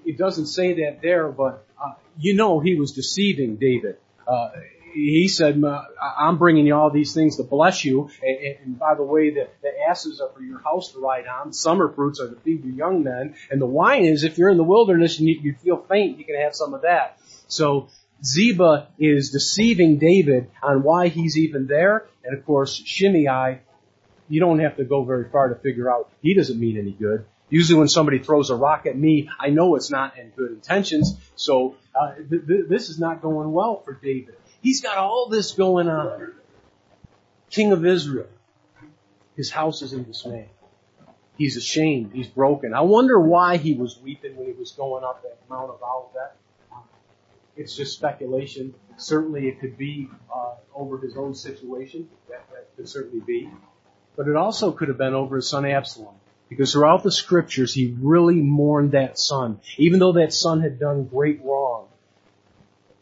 it, 0.04 0.18
doesn't 0.18 0.46
say 0.46 0.74
that 0.84 1.00
there, 1.02 1.28
but 1.28 1.66
uh, 1.82 1.92
you 2.18 2.34
know 2.34 2.60
he 2.60 2.74
was 2.74 2.92
deceiving 2.92 3.56
David. 3.56 3.96
Uh, 4.26 4.50
he 4.94 5.28
said, 5.28 5.62
I'm 6.00 6.38
bringing 6.38 6.66
you 6.66 6.74
all 6.74 6.90
these 6.90 7.14
things 7.14 7.36
to 7.36 7.42
bless 7.42 7.84
you. 7.84 8.10
And, 8.22 8.56
and 8.62 8.78
by 8.78 8.94
the 8.94 9.02
way, 9.02 9.30
the, 9.30 9.48
the 9.62 9.70
asses 9.88 10.20
are 10.20 10.28
for 10.30 10.42
your 10.42 10.60
house 10.60 10.92
to 10.92 11.00
ride 11.00 11.26
on. 11.26 11.52
Summer 11.52 11.90
fruits 11.90 12.20
are 12.20 12.28
to 12.28 12.36
feed 12.36 12.64
your 12.64 12.74
young 12.74 13.02
men. 13.02 13.34
And 13.50 13.60
the 13.60 13.66
wine 13.66 14.04
is, 14.04 14.22
if 14.22 14.38
you're 14.38 14.50
in 14.50 14.58
the 14.58 14.64
wilderness 14.64 15.18
and 15.18 15.28
you, 15.28 15.40
you 15.42 15.54
feel 15.54 15.78
faint, 15.88 16.18
you 16.18 16.24
can 16.24 16.36
have 16.36 16.54
some 16.54 16.74
of 16.74 16.82
that. 16.82 17.18
So 17.48 17.88
Ziba 18.24 18.88
is 18.98 19.30
deceiving 19.30 19.98
David 19.98 20.50
on 20.62 20.82
why 20.82 21.08
he's 21.08 21.36
even 21.36 21.66
there. 21.66 22.06
And 22.24 22.36
of 22.36 22.44
course, 22.44 22.74
Shimei, 22.74 23.60
you 24.28 24.40
don't 24.40 24.60
have 24.60 24.76
to 24.76 24.84
go 24.84 25.04
very 25.04 25.28
far 25.30 25.48
to 25.48 25.56
figure 25.56 25.90
out 25.90 26.10
he 26.20 26.34
doesn't 26.34 26.58
mean 26.58 26.78
any 26.78 26.92
good. 26.92 27.24
Usually 27.52 27.78
when 27.78 27.88
somebody 27.88 28.18
throws 28.18 28.48
a 28.48 28.56
rock 28.56 28.86
at 28.86 28.96
me, 28.96 29.28
I 29.38 29.50
know 29.50 29.76
it's 29.76 29.90
not 29.90 30.16
in 30.16 30.30
good 30.30 30.52
intentions. 30.52 31.18
So 31.36 31.76
uh, 31.94 32.14
th- 32.14 32.46
th- 32.46 32.66
this 32.66 32.88
is 32.88 32.98
not 32.98 33.20
going 33.20 33.52
well 33.52 33.82
for 33.84 33.92
David. 33.92 34.36
He's 34.62 34.80
got 34.80 34.96
all 34.96 35.28
this 35.28 35.52
going 35.52 35.86
on. 35.86 36.32
King 37.50 37.72
of 37.72 37.84
Israel. 37.84 38.30
His 39.36 39.50
house 39.50 39.82
is 39.82 39.92
in 39.92 40.04
dismay. 40.04 40.48
He's 41.36 41.58
ashamed. 41.58 42.12
He's 42.14 42.26
broken. 42.26 42.72
I 42.72 42.80
wonder 42.80 43.20
why 43.20 43.58
he 43.58 43.74
was 43.74 43.98
weeping 43.98 44.34
when 44.34 44.46
he 44.46 44.54
was 44.54 44.72
going 44.72 45.04
up 45.04 45.22
that 45.22 45.36
Mount 45.50 45.68
of 45.68 45.82
Olivet. 45.82 46.34
It's 47.54 47.76
just 47.76 47.92
speculation. 47.92 48.72
Certainly 48.96 49.48
it 49.48 49.60
could 49.60 49.76
be 49.76 50.08
uh, 50.34 50.54
over 50.74 50.96
his 50.96 51.18
own 51.18 51.34
situation. 51.34 52.08
That, 52.30 52.48
that 52.50 52.74
could 52.76 52.88
certainly 52.88 53.20
be. 53.20 53.50
But 54.16 54.28
it 54.28 54.36
also 54.36 54.72
could 54.72 54.88
have 54.88 54.96
been 54.96 55.12
over 55.12 55.36
his 55.36 55.50
son 55.50 55.66
Absalom 55.66 56.14
Because 56.52 56.72
throughout 56.74 57.02
the 57.02 57.10
scriptures, 57.10 57.72
he 57.72 57.96
really 57.98 58.42
mourned 58.42 58.92
that 58.92 59.18
son. 59.18 59.58
Even 59.78 60.00
though 60.00 60.12
that 60.12 60.34
son 60.34 60.60
had 60.60 60.78
done 60.78 61.04
great 61.06 61.42
wrong, 61.42 61.88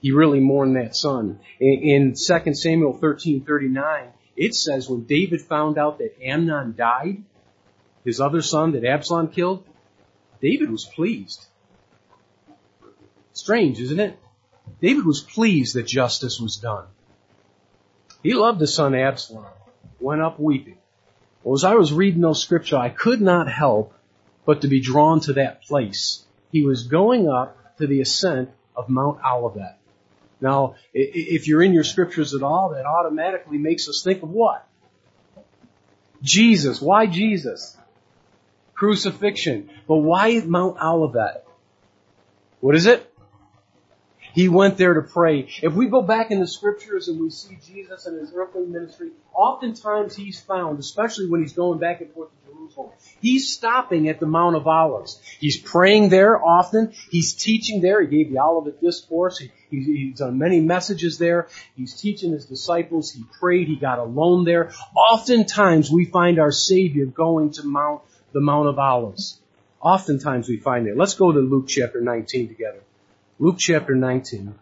he 0.01 0.13
really 0.13 0.39
mourned 0.39 0.77
that 0.77 0.95
son. 0.95 1.41
In, 1.59 1.83
in 1.83 2.15
2 2.15 2.55
Samuel 2.55 2.97
13:39, 2.97 4.07
it 4.37 4.55
says 4.55 4.89
when 4.89 5.03
David 5.03 5.41
found 5.41 5.79
out 5.79 5.99
that 5.99 6.15
Amnon 6.23 6.77
died, 6.77 7.25
his 8.05 8.21
other 8.21 8.41
son 8.41 8.71
that 8.73 8.85
Absalom 8.85 9.29
killed, 9.29 9.65
David 10.41 10.71
was 10.71 10.85
pleased. 10.85 11.45
Strange, 13.33 13.81
isn't 13.81 13.99
it? 13.99 14.17
David 14.81 15.05
was 15.05 15.21
pleased 15.21 15.75
that 15.75 15.89
justice 15.89 16.39
was 16.39 16.57
done. 16.57 16.87
He 18.23 18.33
loved 18.35 18.61
his 18.61 18.73
son 18.73 18.95
Absalom, 18.95 19.47
went 19.99 20.23
up 20.23 20.39
weeping. 20.39 20.79
Well, 21.43 21.55
as 21.55 21.65
I 21.65 21.75
was 21.75 21.93
reading 21.93 22.21
those 22.21 22.43
scriptures, 22.43 22.75
I 22.75 22.91
could 22.91 23.21
not 23.21 23.51
help 23.51 23.95
but 24.45 24.63
to 24.63 24.69
be 24.69 24.81
drawn 24.81 25.21
to 25.21 25.35
that 25.35 25.63
place. 25.63 26.25
He 26.53 26.65
was 26.65 26.87
going 26.87 27.29
up 27.29 27.77
to 27.79 27.87
the 27.87 28.01
ascent 28.01 28.51
of 28.77 28.89
Mount 28.89 29.21
Olivet. 29.25 29.79
Now, 30.41 30.77
if 30.95 31.47
you're 31.47 31.63
in 31.63 31.73
your 31.73 31.85
scriptures 31.85 32.35
at 32.35 32.43
all, 32.43 32.71
that 32.71 32.87
automatically 32.87 33.59
makes 33.59 33.89
us 33.89 34.03
think 34.03 34.23
of 34.23 34.31
what? 34.31 34.67
Jesus. 36.23 36.81
Why 36.81 37.07
Jesus? 37.07 37.77
Crucifixion. 38.75 39.71
But 39.87 39.97
why 39.97 40.41
Mount 40.41 40.79
Olivet? 40.83 41.47
What 42.61 42.75
is 42.75 42.87
it? 42.87 43.10
He 44.33 44.49
went 44.49 44.77
there 44.77 44.95
to 44.95 45.03
pray. 45.03 45.49
If 45.63 45.75
we 45.75 45.89
go 45.89 46.03
back 46.03 46.31
in 46.31 46.41
the 46.41 46.47
scriptures 46.47 47.09
and 47.09 47.21
we 47.21 47.31
see 47.31 47.59
Jesus 47.67 48.07
and 48.07 48.19
his 48.19 48.33
earthly 48.35 48.67
ministry, 48.67 49.11
oftentimes 49.35 50.15
he's 50.15 50.41
found, 50.41 50.79
especially 50.79 51.29
when 51.29 51.43
he's 51.43 51.53
going 51.53 51.79
back 51.79 52.01
and 52.01 52.13
forth 52.13 52.31
to 52.31 52.53
Jerusalem, 52.53 52.91
he's 53.21 53.53
stopping 53.53 54.09
at 54.09 54.21
the 54.21 54.27
Mount 54.27 54.57
of 54.57 54.67
Olives. 54.67 55.21
He's 55.41 55.59
praying 55.59 56.11
there 56.11 56.43
often. 56.43 56.93
He's 57.11 57.35
teaching 57.35 57.81
there. 57.81 58.01
He 58.01 58.07
gave 58.07 58.33
the 58.33 58.41
Olivet 58.41 58.81
Discourse. 58.81 59.39
He, 59.39 59.51
he, 59.71 59.83
he's 59.83 60.19
done 60.19 60.39
many 60.39 60.61
messages 60.61 61.19
there. 61.19 61.49
He's 61.77 61.95
teaching 62.01 62.33
his 62.33 62.47
disciples. 62.47 63.13
He 63.13 63.25
prayed. 63.41 63.69
He 63.69 63.77
got 63.77 63.99
alone 63.99 64.45
there. 64.45 64.73
Oftentimes 64.95 65.91
we 65.91 66.05
find 66.05 66.39
our 66.39 66.53
Savior 66.53 67.07
going 67.07 67.53
to 67.53 67.65
Mount, 67.65 68.03
the 68.33 68.41
Mount 68.41 68.69
of 68.69 68.79
Olives. 68.79 69.41
Oftentimes 69.81 70.49
we 70.49 70.59
find 70.59 70.87
it. 70.87 70.97
Let's 70.97 71.15
go 71.15 71.33
to 71.33 71.39
Luke 71.39 71.67
chapter 71.67 72.01
19 72.01 72.49
together. 72.49 72.83
Luke 73.41 73.57
chapter 73.59 73.95
19. 73.95 74.55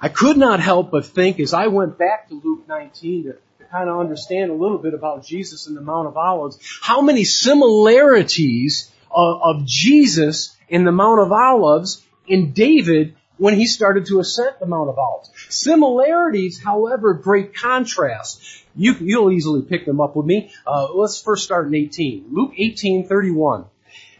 I 0.00 0.08
could 0.08 0.38
not 0.38 0.60
help 0.60 0.90
but 0.90 1.04
think 1.04 1.38
as 1.38 1.52
I 1.52 1.66
went 1.66 1.98
back 1.98 2.30
to 2.30 2.40
Luke 2.42 2.66
19 2.66 3.24
to, 3.24 3.32
to 3.32 3.64
kind 3.70 3.90
of 3.90 4.00
understand 4.00 4.50
a 4.50 4.54
little 4.54 4.78
bit 4.78 4.94
about 4.94 5.22
Jesus 5.22 5.66
in 5.66 5.74
the 5.74 5.82
Mount 5.82 6.08
of 6.08 6.16
Olives, 6.16 6.58
how 6.80 7.02
many 7.02 7.24
similarities 7.24 8.90
of, 9.10 9.40
of 9.42 9.66
Jesus 9.66 10.56
in 10.66 10.84
the 10.84 10.92
Mount 10.92 11.20
of 11.20 11.30
Olives 11.30 12.02
in 12.26 12.52
David 12.52 13.16
when 13.36 13.52
he 13.52 13.66
started 13.66 14.06
to 14.06 14.20
ascend 14.20 14.56
the 14.58 14.66
Mount 14.66 14.88
of 14.88 14.98
Olives. 14.98 15.30
Similarities, 15.50 16.58
however, 16.58 17.12
great 17.12 17.54
contrast. 17.54 18.42
You, 18.74 18.94
will 18.98 19.30
easily 19.30 19.60
pick 19.60 19.84
them 19.84 20.00
up 20.00 20.16
with 20.16 20.24
me. 20.24 20.52
Uh, 20.66 20.90
let's 20.94 21.20
first 21.20 21.44
start 21.44 21.66
in 21.66 21.74
18. 21.74 22.28
Luke 22.30 22.54
18, 22.56 23.08
31. 23.08 23.66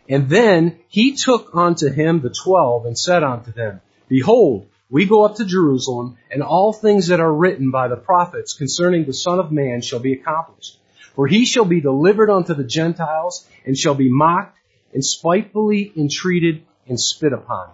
And 0.08 0.28
then 0.28 0.78
he 0.88 1.16
took 1.16 1.50
unto 1.54 1.88
him 1.88 2.20
the 2.20 2.34
twelve 2.44 2.86
and 2.86 2.98
said 2.98 3.22
unto 3.22 3.52
them, 3.52 3.80
Behold, 4.08 4.68
we 4.90 5.06
go 5.06 5.24
up 5.24 5.36
to 5.36 5.44
Jerusalem, 5.44 6.18
and 6.30 6.42
all 6.42 6.72
things 6.72 7.08
that 7.08 7.20
are 7.20 7.32
written 7.32 7.70
by 7.70 7.88
the 7.88 7.96
prophets 7.96 8.52
concerning 8.54 9.04
the 9.04 9.14
Son 9.14 9.38
of 9.38 9.50
Man 9.50 9.80
shall 9.80 9.98
be 9.98 10.12
accomplished. 10.12 10.78
For 11.14 11.26
he 11.26 11.46
shall 11.46 11.64
be 11.64 11.80
delivered 11.80 12.30
unto 12.30 12.54
the 12.54 12.64
Gentiles, 12.64 13.48
and 13.64 13.76
shall 13.76 13.94
be 13.94 14.10
mocked, 14.10 14.58
and 14.92 15.04
spitefully 15.04 15.90
entreated, 15.96 16.62
and 16.86 17.00
spit 17.00 17.32
upon. 17.32 17.70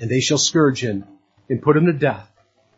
And 0.00 0.10
they 0.10 0.20
shall 0.20 0.38
scourge 0.38 0.82
him, 0.82 1.04
and 1.48 1.60
put 1.60 1.76
him 1.76 1.86
to 1.86 1.92
death. 1.92 2.30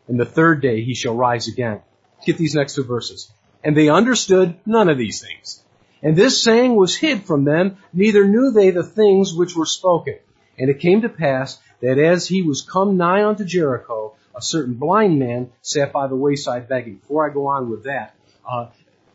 And 0.07 0.19
the 0.19 0.25
third 0.25 0.61
day 0.61 0.83
he 0.83 0.95
shall 0.95 1.15
rise 1.15 1.47
again. 1.47 1.81
Get 2.25 2.37
these 2.37 2.55
next 2.55 2.75
two 2.75 2.83
verses. 2.83 3.31
And 3.63 3.77
they 3.77 3.89
understood 3.89 4.57
none 4.65 4.89
of 4.89 4.97
these 4.97 5.21
things. 5.21 5.63
And 6.01 6.15
this 6.15 6.43
saying 6.43 6.75
was 6.75 6.95
hid 6.95 7.23
from 7.25 7.43
them, 7.43 7.77
neither 7.93 8.27
knew 8.27 8.51
they 8.51 8.71
the 8.71 8.83
things 8.83 9.33
which 9.33 9.55
were 9.55 9.65
spoken. 9.65 10.17
And 10.57 10.69
it 10.69 10.79
came 10.79 11.01
to 11.01 11.09
pass 11.09 11.59
that 11.81 11.99
as 11.99 12.27
he 12.27 12.41
was 12.41 12.61
come 12.61 12.97
nigh 12.97 13.25
unto 13.25 13.45
Jericho, 13.45 14.15
a 14.35 14.41
certain 14.41 14.75
blind 14.75 15.19
man 15.19 15.51
sat 15.61 15.91
by 15.91 16.07
the 16.07 16.15
wayside 16.15 16.67
begging. 16.67 16.95
Before 16.97 17.29
I 17.29 17.33
go 17.33 17.47
on 17.47 17.69
with 17.69 17.83
that, 17.85 18.15
uh, 18.47 18.67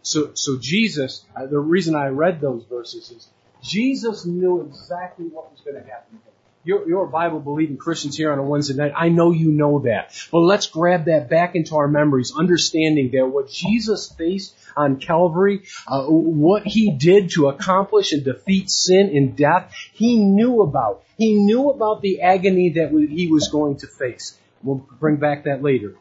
so 0.03 0.33
so 0.35 0.59
Jesus, 0.61 1.25
uh, 1.37 1.47
the 1.47 1.59
reason 1.59 1.95
I 1.95 2.09
read 2.09 2.41
those 2.41 2.65
verses 2.65 3.11
is 3.11 3.29
Jesus 3.63 4.27
knew 4.27 4.63
exactly 4.63 5.27
what 5.27 5.51
was 5.53 5.61
going 5.61 5.83
to 5.83 5.89
happen 5.89 6.21
you're, 6.65 6.89
you're 6.89 7.07
Bible 7.07 7.41
believing 7.41 7.77
Christians 7.77 8.17
here 8.17 8.33
on 8.33 8.39
a 8.39 8.43
Wednesday 8.43 8.75
night. 8.75 8.93
I 8.97 9.09
know 9.09 9.33
you 9.33 9.51
know 9.51 9.81
that. 9.81 10.15
But 10.31 10.41
let's 10.41 10.67
grab 10.67 11.07
that 11.07 11.29
back 11.29 11.55
into 11.55 11.77
our 11.77 11.89
memories, 11.89 12.33
understanding 12.37 13.11
that 13.13 13.27
what 13.27 13.51
Jesus 13.51 14.13
faced 14.13 14.55
on 14.77 15.01
Calvary, 15.01 15.63
uh, 15.87 16.05
what 16.07 16.65
he 16.65 16.93
did 16.93 17.31
to 17.31 17.49
accomplish 17.49 18.13
and 18.13 18.25
defeat 18.25 18.71
sin 18.71 19.11
and 19.15 19.37
death, 19.37 19.75
he 19.93 20.19
knew 20.19 20.63
about. 20.63 21.05
He 21.19 21.35
knew 21.35 21.71
about 21.71 22.01
the 22.01 22.23
agony 22.23 22.71
that 22.77 22.91
he 22.91 23.27
was 23.27 23.49
going 23.49 23.79
to 23.79 23.87
face. 23.87 24.39
We'll 24.63 24.87
bring 25.01 25.17
back 25.17 25.45
that 25.45 25.63
later. 25.63 25.97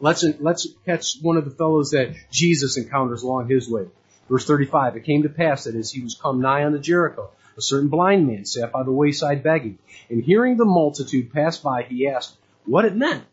Let's, 0.00 0.24
let's 0.38 0.68
catch 0.86 1.16
one 1.20 1.36
of 1.36 1.44
the 1.44 1.50
fellows 1.50 1.90
that 1.90 2.14
Jesus 2.30 2.76
encounters 2.76 3.24
along 3.24 3.48
his 3.48 3.68
way. 3.68 3.88
Verse 4.28 4.46
35, 4.46 4.96
it 4.96 5.04
came 5.04 5.22
to 5.22 5.28
pass 5.28 5.64
that 5.64 5.74
as 5.74 5.90
he 5.90 6.02
was 6.02 6.14
come 6.14 6.40
nigh 6.40 6.64
unto 6.64 6.78
Jericho, 6.78 7.30
a 7.58 7.62
certain 7.62 7.88
blind 7.88 8.26
man 8.26 8.44
sat 8.44 8.72
by 8.72 8.84
the 8.84 8.92
wayside 8.92 9.42
begging. 9.42 9.78
And 10.08 10.22
hearing 10.22 10.56
the 10.56 10.64
multitude 10.64 11.32
pass 11.32 11.58
by, 11.58 11.82
he 11.82 12.08
asked 12.08 12.36
what 12.64 12.84
it 12.84 12.96
meant. 12.96 13.24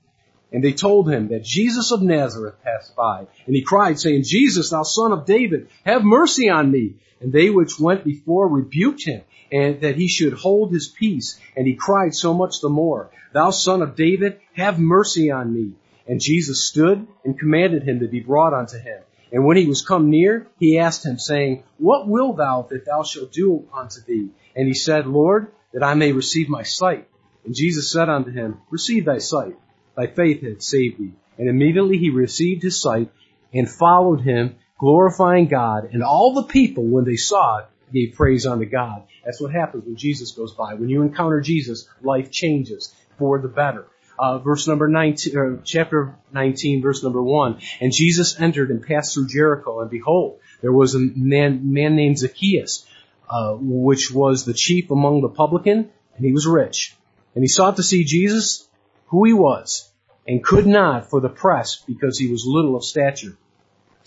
And 0.51 0.63
they 0.63 0.74
told 0.74 1.10
him 1.10 1.29
that 1.29 1.44
Jesus 1.44 1.91
of 1.91 2.01
Nazareth 2.01 2.55
passed 2.63 2.96
by. 2.96 3.27
And 3.46 3.55
he 3.55 3.62
cried, 3.62 4.00
saying, 4.00 4.24
Jesus, 4.24 4.72
thou 4.72 4.84
son 4.84 5.12
of 5.12 5.25
David, 5.25 5.70
have 5.86 6.03
mercy 6.03 6.50
on 6.50 6.72
me. 6.72 6.96
And 7.22 7.32
they 7.32 7.50
which 7.50 7.79
went 7.79 8.03
before 8.03 8.48
rebuked 8.48 9.05
him, 9.05 9.22
and 9.51 9.82
that 9.82 9.96
he 9.96 10.08
should 10.08 10.34
hold 10.34 10.72
his 10.72 10.88
peace. 10.88 11.39
And 11.55 11.65
he 11.67 11.75
cried 11.75 12.13
so 12.13 12.34
much 12.34 12.62
the 12.62 12.70
more, 12.70 13.12
Thou 13.34 13.51
son 13.51 13.82
of 13.82 13.96
David, 13.96 14.39
have 14.53 14.79
mercy 14.79 15.32
on 15.32 15.53
me. 15.53 15.74
And 16.08 16.22
Jesus 16.22 16.63
stood 16.63 17.08
and 17.24 17.39
commanded 17.39 17.84
him 17.84 18.00
to 18.00 18.08
be 18.08 18.20
brought 18.20 18.53
unto 18.53 18.77
him. 18.77 19.01
And 19.36 19.44
when 19.44 19.58
he 19.58 19.68
was 19.68 19.82
come 19.82 20.10
near, 20.10 20.48
he 20.60 20.80
asked 20.80 21.06
him, 21.06 21.20
saying, 21.20 21.63
What 21.77 22.08
will 22.08 22.32
thou 22.32 22.68
that 22.70 22.86
thou 22.86 23.04
shalt 23.04 23.34
do 23.34 23.68
unto 23.74 24.00
thee? 24.00 24.30
And 24.56 24.65
he 24.65 24.74
said, 24.74 25.08
Lord, 25.08 25.51
that 25.74 25.84
I 25.84 25.94
may 25.94 26.13
receive 26.13 26.48
my 26.48 26.63
sight. 26.63 27.10
And 27.44 27.54
Jesus 27.54 27.92
said 27.92 28.08
unto 28.08 28.32
him, 28.32 28.62
Receive 28.70 29.04
thy 29.04 29.18
sight. 29.18 29.58
Thy 29.98 30.08
faith 30.08 30.42
hath 30.42 30.62
saved 30.62 31.00
thee. 31.00 31.12
And 31.38 31.50
immediately 31.50 31.98
he 31.98 32.12
received 32.12 32.63
his 32.63 32.82
sight 32.82 33.12
and 33.54 33.70
followed 33.70 34.22
him, 34.22 34.56
glorifying 34.80 35.50
God. 35.50 35.89
And 35.92 36.01
all 36.01 36.34
the 36.34 36.48
people, 36.48 36.86
when 36.86 37.04
they 37.04 37.18
saw 37.18 37.58
it, 37.58 37.65
gave 37.92 38.15
praise 38.15 38.46
unto 38.46 38.63
God. 38.63 39.04
That's 39.25 39.42
what 39.42 39.51
happens 39.51 39.84
when 39.84 39.98
Jesus 39.98 40.32
goes 40.32 40.54
by. 40.54 40.75
When 40.75 40.88
you 40.88 41.01
encounter 41.01 41.42
Jesus, 41.42 41.89
life 42.01 42.32
changes 42.32 42.96
for 43.18 43.39
the 43.39 43.50
better 43.50 43.88
uh, 44.17 44.39
verse 44.39 44.67
number 44.67 44.88
19, 44.88 45.38
uh, 45.38 45.62
chapter 45.63 46.15
19, 46.31 46.81
verse 46.81 47.03
number 47.03 47.22
1. 47.22 47.60
And 47.81 47.91
Jesus 47.91 48.39
entered 48.39 48.69
and 48.69 48.86
passed 48.86 49.13
through 49.13 49.27
Jericho, 49.27 49.81
and 49.81 49.89
behold, 49.89 50.39
there 50.62 50.72
was 50.72 50.95
a 50.95 51.00
man, 51.00 51.74
man 51.74 51.95
named 51.95 52.19
Zacchaeus, 52.19 52.86
uh, 53.29 53.55
which 53.60 54.12
was 54.12 54.45
the 54.45 54.53
chief 54.53 54.91
among 54.91 55.22
the 55.22 55.29
publican, 55.29 55.89
and 56.15 56.25
he 56.25 56.31
was 56.31 56.48
rich. 56.48 56.95
And 57.34 57.43
he 57.43 57.48
sought 57.48 57.75
to 57.75 57.84
see 57.84 58.03
Jesus, 58.03 58.67
who 59.07 59.25
he 59.25 59.34
was, 59.34 59.91
and 60.27 60.43
could 60.43 60.65
not 60.65 61.10
for 61.10 61.19
the 61.19 61.29
press, 61.29 61.84
because 61.86 62.17
he 62.17 62.31
was 62.31 62.45
little 62.45 62.75
of 62.75 62.84
stature. 62.84 63.38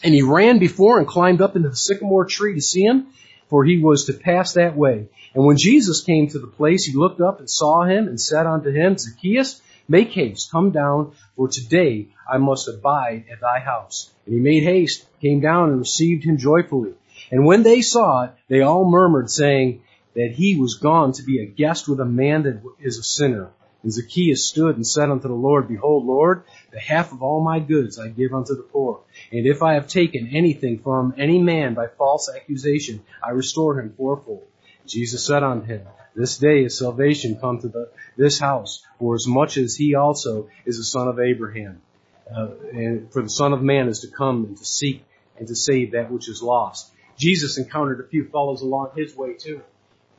And 0.03 0.15
he 0.15 0.23
ran 0.23 0.59
before 0.59 0.99
and 0.99 1.07
climbed 1.07 1.43
up 1.43 1.57
into 1.57 1.69
the 1.69 1.77
sycamore 1.77 2.25
tree 2.25 2.55
to 2.55 2.61
see 2.61 2.83
him, 2.83 3.09
for 3.49 3.65
he 3.65 3.79
was 3.79 4.07
to 4.07 4.13
pass 4.13 4.55
that 4.55 4.77
way. 4.77 5.09
And 5.35 5.45
when 5.45 5.57
Jesus 5.57 6.03
came 6.03 6.29
to 6.29 6.39
the 6.39 6.47
place, 6.47 6.85
he 6.85 6.97
looked 6.97 7.21
up 7.21 7.41
and 7.41 7.51
saw 7.51 7.85
him, 7.85 8.09
and 8.09 8.21
said 8.21 8.47
unto 8.47 8.71
him, 8.71 8.97
Zacchaeus, 8.97 9.61
Make 9.89 10.13
haste, 10.13 10.51
come 10.51 10.71
down, 10.71 11.13
for 11.35 11.49
today 11.49 12.09
I 12.31 12.37
must 12.37 12.69
abide 12.69 13.25
at 13.33 13.41
thy 13.41 13.61
house. 13.61 14.13
And 14.27 14.35
he 14.35 14.41
made 14.41 14.63
haste, 14.63 15.07
came 15.21 15.41
down, 15.41 15.71
and 15.71 15.79
received 15.79 16.25
him 16.25 16.37
joyfully. 16.37 16.93
And 17.31 17.47
when 17.47 17.63
they 17.63 17.81
saw 17.81 18.25
it, 18.25 18.33
they 18.49 18.61
all 18.61 18.89
murmured, 18.89 19.31
saying 19.31 19.83
that 20.15 20.33
he 20.33 20.57
was 20.57 20.75
gone 20.75 21.13
to 21.13 21.23
be 21.23 21.41
a 21.41 21.47
guest 21.47 21.89
with 21.89 22.01
a 22.01 22.05
man 22.05 22.43
that 22.43 22.63
is 22.81 22.99
a 22.99 23.03
sinner. 23.03 23.51
And 23.83 23.93
Zacchaeus 23.93 24.45
stood 24.45 24.77
and 24.77 24.87
said 24.87 25.09
unto 25.09 25.29
the 25.29 25.35
Lord, 25.35 25.69
Behold, 25.69 26.05
Lord, 26.05 26.43
the 26.73 26.81
half 26.81 27.13
of 27.13 27.23
all 27.23 27.41
my 27.41 27.61
goods 27.61 27.99
I 27.99 28.09
give 28.09 28.35
unto 28.35 28.57
the 28.57 28.63
poor. 28.63 29.01
And 29.31 29.47
if 29.47 29.63
I 29.63 29.75
have 29.75 29.89
taken 29.89 30.31
anything 30.35 30.81
from 30.81 31.15
any 31.17 31.39
man 31.39 31.75
by 31.75 31.87
false 31.87 32.29
accusation, 32.29 33.03
I 33.23 33.31
restore 33.31 33.81
him 33.81 33.95
fourfold. 33.97 34.47
Jesus 34.87 35.25
said 35.25 35.43
unto 35.43 35.67
him, 35.67 35.83
this 36.19 36.37
day 36.39 36.65
is 36.65 36.77
salvation 36.77 37.39
come 37.41 37.61
to 37.61 37.69
the, 37.69 37.91
this 38.17 38.41
house, 38.41 38.85
for 38.99 39.15
as 39.15 39.27
much 39.27 39.57
as 39.57 39.77
he 39.77 39.95
also 39.95 40.49
is 40.67 40.79
a 40.79 40.85
son 40.85 41.07
of 41.07 41.21
Abraham. 41.21 41.81
Uh, 42.29 42.49
and 42.73 43.13
for 43.13 43.23
the 43.23 43.31
Son 43.31 43.53
of 43.53 43.63
Man 43.63 43.89
is 43.89 44.01
to 44.01 44.09
come 44.09 44.45
and 44.45 44.57
to 44.59 44.65
seek 44.65 45.05
and 45.39 45.47
to 45.49 45.55
save 45.55 45.93
that 45.93 46.11
which 46.11 46.29
is 46.29 46.43
lost. 46.43 46.93
Jesus 47.17 47.57
encountered 47.57 48.01
a 48.01 48.09
few 48.09 48.29
fellows 48.29 48.63
along 48.63 48.91
his 48.97 49.17
way 49.17 49.35
too. 49.35 49.63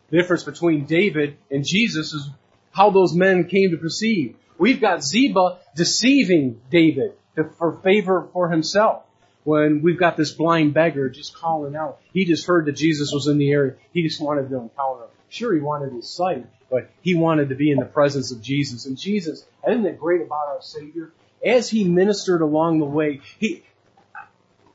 The 0.09 0.17
difference 0.17 0.43
between 0.43 0.85
David 0.85 1.37
and 1.51 1.65
Jesus 1.65 2.13
is 2.13 2.29
how 2.71 2.89
those 2.89 3.13
men 3.13 3.47
came 3.47 3.71
to 3.71 3.77
perceive. 3.77 4.37
We've 4.57 4.81
got 4.81 5.03
Ziba 5.03 5.59
deceiving 5.75 6.61
David 6.71 7.13
for 7.57 7.73
favor 7.83 8.27
for 8.33 8.49
himself. 8.49 9.03
When 9.43 9.81
we've 9.81 9.99
got 9.99 10.17
this 10.17 10.31
blind 10.31 10.73
beggar 10.73 11.09
just 11.09 11.35
calling 11.35 11.75
out, 11.75 11.99
he 12.13 12.25
just 12.25 12.45
heard 12.45 12.65
that 12.65 12.73
Jesus 12.73 13.11
was 13.13 13.27
in 13.27 13.37
the 13.37 13.51
area. 13.51 13.75
He 13.93 14.03
just 14.03 14.21
wanted 14.21 14.49
to 14.49 14.55
encounter 14.55 15.03
him. 15.03 15.09
Sure, 15.29 15.53
he 15.53 15.59
wanted 15.59 15.93
his 15.93 16.09
sight, 16.09 16.45
but 16.69 16.89
he 17.01 17.15
wanted 17.15 17.49
to 17.49 17.55
be 17.55 17.71
in 17.71 17.77
the 17.77 17.85
presence 17.85 18.31
of 18.31 18.41
Jesus. 18.41 18.85
And 18.85 18.97
Jesus, 18.97 19.45
isn't 19.67 19.83
that 19.83 19.99
great 19.99 20.21
about 20.21 20.47
our 20.47 20.61
Savior? 20.61 21.11
As 21.45 21.69
he 21.69 21.83
ministered 21.83 22.41
along 22.41 22.79
the 22.79 22.85
way, 22.85 23.21
he 23.37 23.63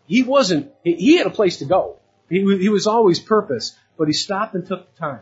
he 0.07 0.23
wasn't. 0.23 0.73
He 0.83 1.17
had 1.17 1.27
a 1.27 1.31
place 1.31 1.59
to 1.59 1.65
go. 1.65 1.97
He 2.29 2.39
he 2.59 2.69
was 2.69 2.87
always 2.87 3.21
purpose, 3.21 3.77
but 3.99 4.07
he 4.07 4.15
stopped 4.15 4.55
and 4.55 4.67
took 4.67 4.95
the 4.95 4.99
time. 4.99 5.21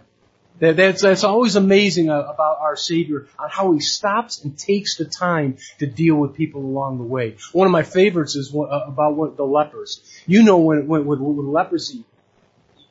That, 0.60 0.76
that's, 0.76 1.02
that's 1.02 1.24
always 1.24 1.56
amazing 1.56 2.08
about 2.08 2.58
our 2.60 2.76
Savior 2.76 3.26
on 3.38 3.48
how 3.50 3.72
He 3.72 3.80
stops 3.80 4.44
and 4.44 4.56
takes 4.56 4.96
the 4.96 5.04
time 5.04 5.56
to 5.78 5.86
deal 5.86 6.14
with 6.14 6.34
people 6.34 6.60
along 6.60 6.98
the 6.98 7.04
way. 7.04 7.36
One 7.52 7.66
of 7.66 7.72
my 7.72 7.82
favorites 7.82 8.36
is 8.36 8.54
uh, 8.54 8.60
about 8.60 9.16
what 9.16 9.36
the 9.36 9.44
lepers. 9.44 10.02
You 10.26 10.42
know 10.42 10.58
when, 10.58 10.86
when 10.86 11.06
with, 11.06 11.20
with 11.20 11.46
leprosy, 11.46 12.04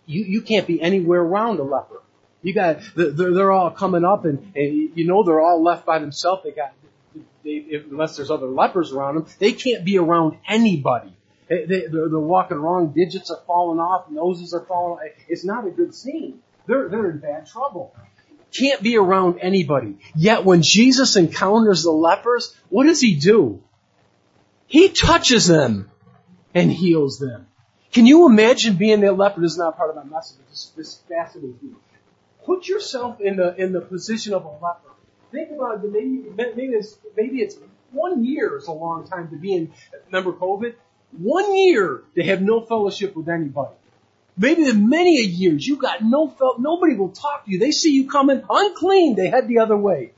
you, 0.05 0.23
you 0.23 0.41
can't 0.41 0.67
be 0.67 0.81
anywhere 0.81 1.21
around 1.21 1.59
a 1.59 1.63
leper. 1.63 2.01
You 2.41 2.53
got 2.53 2.79
they're, 2.95 3.11
they're 3.11 3.51
all 3.51 3.71
coming 3.71 4.03
up 4.03 4.25
and, 4.25 4.53
and 4.55 4.97
you 4.97 5.05
know 5.07 5.23
they're 5.23 5.41
all 5.41 5.61
left 5.61 5.85
by 5.85 5.99
themselves. 5.99 6.43
They 6.43 6.51
got 6.51 6.73
they, 7.43 7.83
unless 7.89 8.17
there's 8.17 8.31
other 8.31 8.47
lepers 8.47 8.91
around 8.91 9.15
them, 9.15 9.25
they 9.39 9.53
can't 9.53 9.85
be 9.85 9.97
around 9.97 10.37
anybody. 10.47 11.13
They, 11.47 11.65
they, 11.65 11.79
they're, 11.87 12.09
they're 12.09 12.19
walking 12.19 12.57
wrong. 12.57 12.93
Digits 12.95 13.29
are 13.29 13.41
falling 13.45 13.79
off. 13.79 14.09
Noses 14.09 14.53
are 14.53 14.65
falling. 14.65 14.99
Off. 14.99 15.11
It's 15.27 15.43
not 15.43 15.67
a 15.67 15.69
good 15.69 15.93
scene. 15.93 16.39
They're, 16.65 16.87
they're 16.87 17.09
in 17.09 17.17
bad 17.17 17.47
trouble. 17.47 17.93
Can't 18.53 18.81
be 18.81 18.97
around 18.97 19.39
anybody. 19.39 19.97
Yet 20.15 20.45
when 20.45 20.61
Jesus 20.61 21.15
encounters 21.15 21.83
the 21.83 21.91
lepers, 21.91 22.55
what 22.69 22.85
does 22.85 23.01
he 23.01 23.15
do? 23.15 23.63
He 24.67 24.89
touches 24.89 25.47
them 25.47 25.89
and 26.53 26.71
heals 26.71 27.19
them. 27.19 27.47
Can 27.91 28.05
you 28.05 28.25
imagine 28.25 28.75
being 28.75 29.01
that 29.01 29.17
leper? 29.17 29.41
This 29.41 29.53
is 29.53 29.57
not 29.57 29.77
part 29.77 29.89
of 29.89 29.95
my 29.97 30.03
message. 30.03 30.37
This, 30.49 30.71
this 30.77 31.01
fascinates 31.09 31.61
me. 31.61 31.71
Put 32.45 32.67
yourself 32.67 33.21
in 33.21 33.37
the 33.37 33.55
in 33.55 33.73
the 33.73 33.81
position 33.81 34.33
of 34.33 34.45
a 34.45 34.49
leper. 34.49 34.89
Think 35.31 35.51
about 35.51 35.83
it. 35.83 35.91
Maybe 35.91 36.23
maybe 36.35 36.73
it's 36.73 36.97
maybe 37.15 37.41
it's 37.41 37.55
one 37.91 38.23
year 38.23 38.57
is 38.57 38.67
a 38.67 38.71
long 38.71 39.07
time 39.07 39.29
to 39.29 39.35
be 39.35 39.53
in. 39.53 39.73
Remember 40.07 40.33
COVID? 40.33 40.75
One 41.17 41.55
year 41.55 42.03
to 42.15 42.23
have 42.23 42.41
no 42.41 42.61
fellowship 42.61 43.15
with 43.15 43.27
anybody. 43.27 43.75
Maybe 44.37 44.71
many 44.73 45.19
a 45.19 45.23
years 45.23 45.67
you 45.67 45.75
got 45.75 46.03
no 46.03 46.29
felt, 46.29 46.59
nobody 46.59 46.95
will 46.95 47.09
talk 47.09 47.45
to 47.45 47.51
you. 47.51 47.59
They 47.59 47.71
see 47.71 47.91
you 47.91 48.09
coming 48.09 48.41
unclean, 48.49 49.15
they 49.15 49.29
head 49.29 49.47
the 49.47 49.59
other 49.59 49.77
way. 49.77 50.13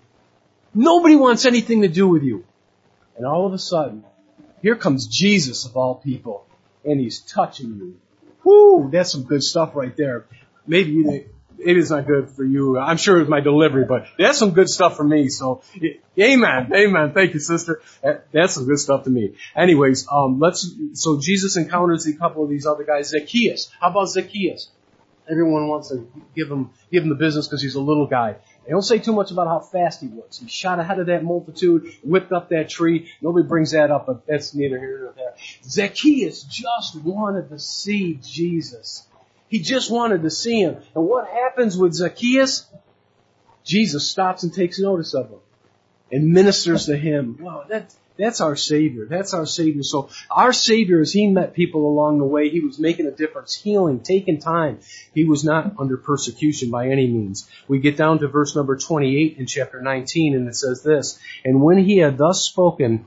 Nobody 0.73 1.15
wants 1.15 1.45
anything 1.45 1.81
to 1.81 1.87
do 1.87 2.07
with 2.07 2.23
you. 2.23 2.45
And 3.17 3.25
all 3.25 3.45
of 3.45 3.53
a 3.53 3.59
sudden, 3.59 4.03
here 4.61 4.75
comes 4.75 5.07
Jesus 5.07 5.65
of 5.65 5.75
all 5.75 5.95
people, 5.95 6.45
and 6.85 6.99
he's 6.99 7.19
touching 7.19 7.75
you. 7.75 7.99
Whoo, 8.43 8.89
that's 8.91 9.11
some 9.11 9.23
good 9.23 9.43
stuff 9.43 9.75
right 9.75 9.95
there. 9.95 10.25
Maybe 10.65 10.91
you, 10.91 11.29
it 11.65 11.77
is 11.77 11.91
not 11.91 12.05
good 12.07 12.29
for 12.29 12.43
you. 12.43 12.77
I'm 12.77 12.97
sure 12.97 13.17
it 13.17 13.21
was 13.21 13.29
my 13.29 13.39
delivery, 13.39 13.85
but 13.85 14.07
that's 14.17 14.37
some 14.37 14.51
good 14.51 14.69
stuff 14.69 14.97
for 14.97 15.03
me. 15.03 15.29
So, 15.29 15.61
amen, 16.19 16.71
amen. 16.75 17.13
Thank 17.13 17.33
you, 17.33 17.39
sister. 17.39 17.81
That's 18.31 18.53
some 18.53 18.65
good 18.65 18.79
stuff 18.79 19.03
to 19.05 19.09
me. 19.09 19.35
Anyways, 19.55 20.07
um, 20.11 20.39
let's. 20.39 20.69
So 20.93 21.19
Jesus 21.19 21.57
encounters 21.57 22.05
a 22.07 22.13
couple 22.13 22.43
of 22.43 22.49
these 22.49 22.65
other 22.65 22.83
guys. 22.83 23.09
Zacchaeus. 23.09 23.69
How 23.79 23.89
about 23.89 24.09
Zacchaeus? 24.09 24.69
Everyone 25.29 25.69
wants 25.69 25.89
to 25.89 26.11
give 26.35 26.51
him 26.51 26.71
give 26.91 27.03
him 27.03 27.09
the 27.09 27.15
business 27.15 27.47
because 27.47 27.61
he's 27.61 27.75
a 27.75 27.81
little 27.81 28.07
guy. 28.07 28.35
They 28.65 28.71
don't 28.71 28.81
say 28.81 28.99
too 28.99 29.13
much 29.13 29.31
about 29.31 29.47
how 29.47 29.59
fast 29.59 30.01
he 30.01 30.07
was. 30.07 30.39
He 30.39 30.47
shot 30.47 30.79
ahead 30.79 30.99
of 30.99 31.07
that 31.07 31.23
multitude, 31.23 31.93
whipped 32.03 32.31
up 32.31 32.49
that 32.49 32.69
tree. 32.69 33.11
Nobody 33.21 33.47
brings 33.47 33.71
that 33.71 33.91
up, 33.91 34.05
but 34.05 34.25
that's 34.25 34.53
neither 34.53 34.79
here 34.79 34.99
nor 35.03 35.13
there. 35.13 35.33
Zacchaeus 35.63 36.43
just 36.43 36.95
wanted 37.01 37.49
to 37.49 37.59
see 37.59 38.19
Jesus. 38.21 39.05
He 39.53 39.59
just 39.59 39.91
wanted 39.91 40.23
to 40.23 40.31
see 40.31 40.61
him. 40.61 40.77
And 40.95 41.05
what 41.05 41.27
happens 41.27 41.77
with 41.77 41.93
Zacchaeus? 41.93 42.65
Jesus 43.63 44.09
stops 44.09 44.41
and 44.41 44.51
takes 44.51 44.79
notice 44.79 45.13
of 45.13 45.29
him 45.29 45.39
and 46.11 46.29
ministers 46.29 46.87
to 46.87 46.97
him. 46.97 47.37
Wow, 47.39 47.65
that, 47.69 47.93
that's 48.17 48.41
our 48.41 48.55
Savior. 48.55 49.05
That's 49.05 49.35
our 49.35 49.45
Savior. 49.45 49.83
So 49.83 50.09
our 50.31 50.53
Savior, 50.53 51.01
as 51.01 51.13
He 51.13 51.27
met 51.27 51.53
people 51.53 51.85
along 51.85 52.17
the 52.17 52.25
way, 52.25 52.49
He 52.49 52.61
was 52.61 52.79
making 52.79 53.05
a 53.05 53.11
difference, 53.11 53.53
healing, 53.53 53.99
taking 53.99 54.39
time. 54.39 54.79
He 55.13 55.23
was 55.23 55.43
not 55.43 55.75
under 55.77 55.97
persecution 55.97 56.71
by 56.71 56.87
any 56.87 57.05
means. 57.05 57.47
We 57.67 57.77
get 57.77 57.95
down 57.95 58.17
to 58.21 58.27
verse 58.29 58.55
number 58.55 58.75
28 58.75 59.37
in 59.37 59.45
chapter 59.45 59.83
19 59.83 60.33
and 60.33 60.47
it 60.47 60.55
says 60.55 60.81
this, 60.81 61.19
And 61.45 61.61
when 61.61 61.77
He 61.77 61.99
had 61.99 62.17
thus 62.17 62.43
spoken, 62.43 63.05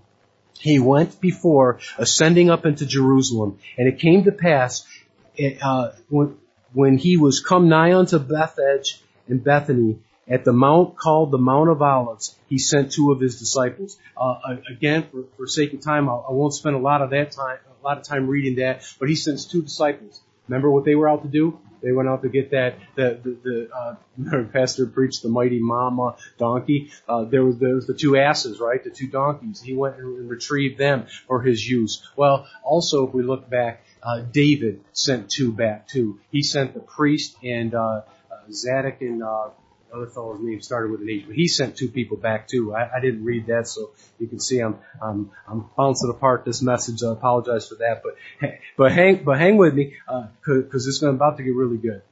He 0.61 0.79
went 0.79 1.21
before, 1.21 1.81
ascending 1.99 2.51
up 2.51 2.65
into 2.67 2.87
Jerusalem. 2.87 3.59
And 3.77 3.89
it 3.89 3.99
came 3.99 4.23
to 4.25 4.33
pass 4.33 4.87
uh, 5.63 5.93
when, 6.09 6.37
when 6.73 6.99
he 6.99 7.17
was 7.17 7.41
come 7.41 7.69
nigh 7.69 7.95
unto 7.95 8.19
Bethphage 8.19 9.01
and 9.29 9.43
Bethany, 9.43 9.99
at 10.29 10.45
the 10.45 10.53
mount 10.53 10.97
called 10.97 11.31
the 11.31 11.39
Mount 11.39 11.71
of 11.71 11.81
Olives, 11.81 12.37
he 12.49 12.59
sent 12.59 12.93
two 12.93 13.13
of 13.13 13.21
his 13.21 13.39
disciples. 13.39 13.97
Uh, 14.17 14.57
again, 14.69 15.07
for, 15.11 15.25
for 15.37 15.47
sake 15.47 15.73
of 15.73 15.81
time, 15.81 16.09
I, 16.09 16.15
I 16.15 16.33
won't 16.33 16.53
spend 16.53 16.75
a 16.75 16.81
lot 16.81 17.01
of 17.01 17.11
that 17.11 17.31
time, 17.31 17.59
a 17.81 17.85
lot 17.85 17.99
of 17.99 18.05
time 18.05 18.27
reading 18.27 18.57
that, 18.57 18.83
but 18.99 19.09
he 19.09 19.15
sends 19.15 19.47
two 19.47 19.63
disciples. 19.63 20.21
Remember 20.49 20.71
what 20.71 20.85
they 20.85 20.95
were 20.95 21.09
out 21.09 21.23
to 21.23 21.29
do? 21.29 21.59
They 21.83 21.93
went 21.93 22.09
out 22.09 22.23
to 22.23 22.29
get 22.29 22.51
that 22.51 22.79
the 22.97 23.21
the, 23.23 23.69
the 24.19 24.35
uh, 24.35 24.45
pastor 24.53 24.87
preached 24.87 25.23
the 25.23 25.29
mighty 25.29 25.61
mama 25.61 26.17
donkey. 26.39 26.91
Uh, 27.09 27.25
there 27.25 27.45
was 27.45 27.59
there 27.59 27.75
was 27.75 27.87
the 27.87 27.95
two 27.95 28.17
asses, 28.17 28.59
right? 28.59 28.83
The 28.83 28.91
two 28.91 29.07
donkeys. 29.07 29.61
He 29.61 29.75
went 29.75 29.97
and 29.97 30.29
retrieved 30.29 30.79
them 30.79 31.07
for 31.29 31.43
his 31.43 31.65
use. 31.65 32.03
Well, 32.17 32.49
also 32.65 33.07
if 33.07 33.15
we 33.15 33.23
look 33.23 33.49
back, 33.49 33.85
uh, 34.07 34.21
David 34.21 34.85
sent 34.93 35.31
two 35.31 35.53
back 35.53 35.89
too. 35.89 36.21
He 36.31 36.43
sent 36.43 36.75
the 36.75 36.81
priest 36.81 37.37
and 37.43 37.75
uh, 37.75 38.03
Zadok 38.53 39.01
and 39.01 39.23
uh, 39.23 39.49
other 39.93 40.07
fellow's 40.07 40.41
name 40.41 40.61
started 40.61 40.93
with 40.93 41.01
an 41.01 41.11
H, 41.11 41.25
but 41.27 41.35
he 41.35 41.49
sent 41.49 41.77
two 41.77 41.89
people 41.89 42.17
back 42.17 42.49
too. 42.49 42.75
I, 42.75 42.97
I 42.97 43.01
didn't 43.01 43.25
read 43.25 43.47
that, 43.47 43.67
so 43.67 43.91
you 44.19 44.29
can 44.29 44.39
see 44.39 44.61
I'm 44.61 44.79
I'm 45.03 45.31
I'm 45.49 45.69
bouncing 45.77 46.11
apart 46.11 46.45
this 46.45 46.63
message. 46.63 47.03
I 47.03 47.13
apologize 47.13 47.69
for 47.69 47.77
that, 47.77 48.03
but 48.03 48.51
but 48.77 48.93
hang 48.93 49.25
but 49.25 49.39
hang 49.39 49.57
with 49.57 49.75
me 49.75 49.95
because 50.41 50.87
uh, 50.87 50.89
it's 50.89 51.03
about 51.03 51.39
to 51.39 51.43
get 51.43 51.55
really 51.55 51.79
good. 51.79 52.03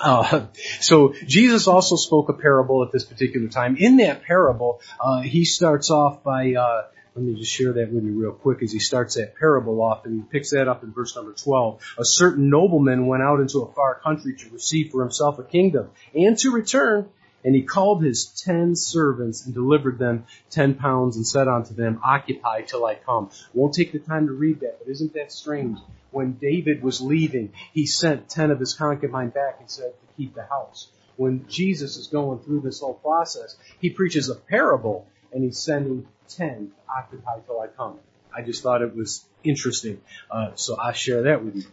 Uh, 0.00 0.46
so 0.80 1.14
Jesus 1.26 1.68
also 1.68 1.96
spoke 1.96 2.28
a 2.30 2.32
parable 2.32 2.82
at 2.82 2.92
this 2.92 3.04
particular 3.04 3.48
time. 3.48 3.76
In 3.76 3.98
that 3.98 4.22
parable, 4.22 4.80
uh, 4.98 5.20
he 5.20 5.44
starts 5.44 5.90
off 5.90 6.24
by 6.24 6.54
uh, 6.54 6.84
let 7.14 7.24
me 7.24 7.34
just 7.34 7.52
share 7.52 7.74
that 7.74 7.92
with 7.92 8.04
you 8.04 8.12
real 8.12 8.32
quick 8.32 8.62
as 8.62 8.72
he 8.72 8.78
starts 8.78 9.16
that 9.16 9.36
parable 9.36 9.82
off 9.82 10.06
and 10.06 10.14
he 10.14 10.22
picks 10.30 10.52
that 10.52 10.66
up 10.66 10.82
in 10.82 10.92
verse 10.92 11.14
number 11.14 11.32
12. 11.32 11.80
A 11.98 12.04
certain 12.04 12.48
nobleman 12.48 13.06
went 13.06 13.22
out 13.22 13.40
into 13.40 13.60
a 13.60 13.72
far 13.72 13.96
country 13.96 14.34
to 14.34 14.50
receive 14.50 14.90
for 14.90 15.02
himself 15.02 15.38
a 15.38 15.44
kingdom 15.44 15.90
and 16.14 16.38
to 16.38 16.50
return. 16.50 17.08
And 17.44 17.56
he 17.56 17.62
called 17.62 18.04
his 18.04 18.26
ten 18.26 18.76
servants 18.76 19.44
and 19.44 19.52
delivered 19.52 19.98
them 19.98 20.26
ten 20.48 20.74
pounds 20.74 21.16
and 21.16 21.26
said 21.26 21.48
unto 21.48 21.74
them, 21.74 22.00
Occupy 22.04 22.62
till 22.62 22.84
I 22.84 22.94
come. 22.94 23.30
Won't 23.52 23.74
take 23.74 23.90
the 23.90 23.98
time 23.98 24.28
to 24.28 24.32
read 24.32 24.60
that, 24.60 24.78
but 24.78 24.88
isn't 24.88 25.14
that 25.14 25.32
strange? 25.32 25.78
When 26.12 26.34
David 26.34 26.84
was 26.84 27.00
leaving, 27.00 27.52
he 27.72 27.84
sent 27.86 28.28
ten 28.28 28.52
of 28.52 28.60
his 28.60 28.74
concubine 28.74 29.30
back 29.30 29.56
and 29.58 29.68
said 29.68 29.92
to 29.92 30.14
keep 30.16 30.36
the 30.36 30.44
house. 30.44 30.86
When 31.16 31.46
Jesus 31.48 31.96
is 31.96 32.06
going 32.06 32.38
through 32.38 32.60
this 32.60 32.78
whole 32.78 32.94
process, 32.94 33.56
he 33.80 33.90
preaches 33.90 34.28
a 34.28 34.36
parable 34.36 35.08
and 35.32 35.44
he's 35.44 35.58
sending 35.58 36.06
10 36.28 36.48
to 36.48 36.92
occupy 36.92 37.40
till 37.40 37.60
I 37.60 37.66
come. 37.68 37.98
I 38.34 38.42
just 38.42 38.62
thought 38.62 38.82
it 38.82 38.94
was 38.94 39.24
interesting. 39.44 40.00
Uh, 40.30 40.52
so 40.54 40.78
I 40.78 40.92
share 40.92 41.22
that 41.22 41.44
with 41.44 41.56
you. 41.56 41.64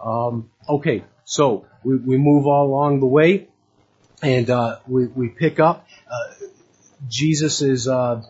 Um, 0.00 0.50
okay, 0.68 1.04
so 1.24 1.66
we, 1.84 1.96
we 1.96 2.18
move 2.18 2.46
all 2.46 2.66
along 2.66 3.00
the 3.00 3.06
way 3.06 3.48
and 4.22 4.48
uh, 4.48 4.78
we, 4.86 5.06
we 5.06 5.28
pick 5.28 5.60
up. 5.60 5.86
Uh, 6.10 6.46
Jesus 7.08 7.62
is, 7.62 7.88
uh, 7.88 8.22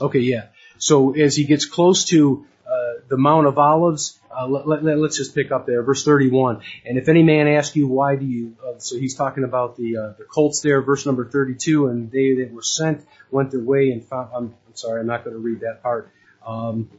okay, 0.00 0.20
yeah. 0.20 0.46
So 0.78 1.14
as 1.14 1.36
he 1.36 1.44
gets 1.44 1.66
close 1.66 2.04
to 2.06 2.46
the 3.08 3.16
Mount 3.16 3.46
of 3.46 3.58
Olives, 3.58 4.18
uh, 4.30 4.46
let, 4.46 4.78
us 4.78 4.84
let, 4.84 5.12
just 5.12 5.34
pick 5.34 5.50
up 5.50 5.66
there, 5.66 5.82
verse 5.82 6.04
31. 6.04 6.62
And 6.84 6.98
if 6.98 7.08
any 7.08 7.22
man 7.22 7.48
ask 7.48 7.74
you, 7.76 7.88
why 7.88 8.16
do 8.16 8.24
you, 8.24 8.56
uh, 8.64 8.78
so 8.78 8.98
he's 8.98 9.14
talking 9.14 9.44
about 9.44 9.76
the, 9.76 9.96
uh, 9.96 10.12
the 10.18 10.24
colts 10.24 10.60
there, 10.60 10.82
verse 10.82 11.06
number 11.06 11.24
32, 11.24 11.88
and 11.88 12.10
they 12.10 12.34
that 12.34 12.52
were 12.52 12.62
sent 12.62 13.06
went 13.30 13.50
their 13.50 13.60
way 13.60 13.90
and 13.90 14.04
found, 14.04 14.30
I'm, 14.34 14.54
I'm 14.66 14.74
sorry, 14.74 15.00
I'm 15.00 15.06
not 15.06 15.24
going 15.24 15.34
to 15.34 15.40
read 15.40 15.60
that 15.60 15.82
part. 15.82 16.10
Um, 16.46 16.90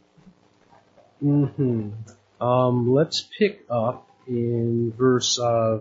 hmm 1.20 1.90
um, 2.42 2.94
let's 2.94 3.28
pick 3.38 3.66
up 3.70 4.10
in 4.28 4.94
verse, 4.98 5.40
uh, 5.40 5.80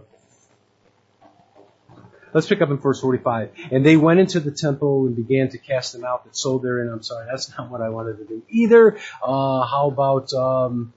Let's 2.34 2.46
pick 2.46 2.60
up 2.60 2.70
in 2.70 2.76
verse 2.78 3.00
45. 3.00 3.50
And 3.70 3.84
they 3.84 3.96
went 3.96 4.20
into 4.20 4.40
the 4.40 4.50
temple 4.50 5.06
and 5.06 5.16
began 5.16 5.48
to 5.50 5.58
cast 5.58 5.92
them 5.92 6.04
out 6.04 6.24
that 6.24 6.36
sold 6.36 6.62
therein. 6.62 6.88
I'm 6.88 7.02
sorry, 7.02 7.26
that's 7.30 7.50
not 7.56 7.70
what 7.70 7.80
I 7.80 7.88
wanted 7.88 8.18
to 8.18 8.24
do 8.24 8.42
either. 8.48 8.98
Uh, 9.22 9.64
how 9.66 9.88
about, 9.88 10.32
um, 10.32 10.92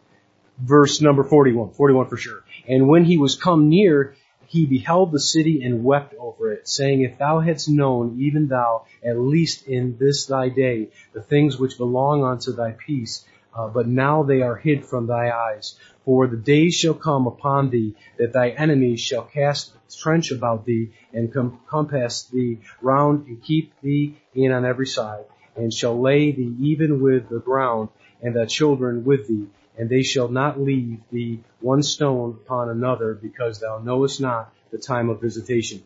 verse 0.60 1.02
number 1.02 1.24
41, 1.24 1.72
41 1.72 2.08
for 2.08 2.18
sure. 2.18 2.44
And 2.68 2.88
when 2.88 3.06
he 3.06 3.18
was 3.18 3.36
come 3.36 3.70
near, 3.70 4.16
he 4.48 4.66
beheld 4.66 5.14
the 5.14 5.20
city 5.20 5.64
and 5.64 5.84
wept 5.84 6.14
over 6.20 6.52
it, 6.52 6.68
saying, 6.68 7.02
If 7.02 7.18
thou 7.18 7.40
hadst 7.40 7.70
known, 7.70 8.18
even 8.20 8.48
thou, 8.48 8.86
at 9.04 9.18
least 9.18 9.66
in 9.66 9.98
this 9.98 10.26
thy 10.26 10.50
day, 10.50 10.90
the 11.14 11.22
things 11.22 11.58
which 11.58 11.78
belong 11.78 12.24
unto 12.26 12.52
thy 12.52 12.72
peace, 12.72 13.26
uh, 13.56 13.70
but 13.70 13.88
now 13.88 14.24
they 14.24 14.42
are 14.42 14.58
hid 14.58 14.86
from 14.86 15.08
thy 15.08 15.32
eyes. 15.32 15.76
For 16.04 16.28
the 16.28 16.38
days 16.38 16.76
shall 16.76 16.94
come 16.94 17.28
upon 17.28 17.70
thee 17.70 17.96
that 18.18 18.34
thy 18.34 18.50
enemies 18.50 19.00
shall 19.00 19.24
cast 19.24 19.74
trench 19.96 20.32
about 20.32 20.66
thee 20.66 20.92
and 21.14 21.34
com- 21.34 21.60
compass 21.68 22.24
thee 22.24 22.60
round 22.82 23.28
and 23.28 23.44
keep 23.44 23.74
thee 23.82 24.18
in 24.34 24.52
on 24.52 24.66
every 24.66 24.88
side, 24.88 25.26
and 25.56 25.74
shall 25.74 26.00
lay 26.00 26.32
thee 26.32 26.56
even 26.60 27.02
with 27.02 27.30
the 27.30 27.40
ground, 27.40 27.90
and 28.22 28.36
thy 28.36 28.46
children 28.46 29.04
with 29.04 29.28
thee 29.28 29.48
and 29.78 29.90
they 29.90 30.04
shall 30.04 30.28
not 30.28 30.60
leave 30.60 31.00
thee 31.12 31.40
one 31.60 31.84
stone 31.84 32.32
upon 32.46 32.70
another, 32.70 33.14
because 33.14 33.60
thou 33.60 33.80
knowest 33.80 34.22
not 34.22 34.54
the 34.72 34.78
time 34.78 35.10
of 35.10 35.22
visitation. 35.22 35.84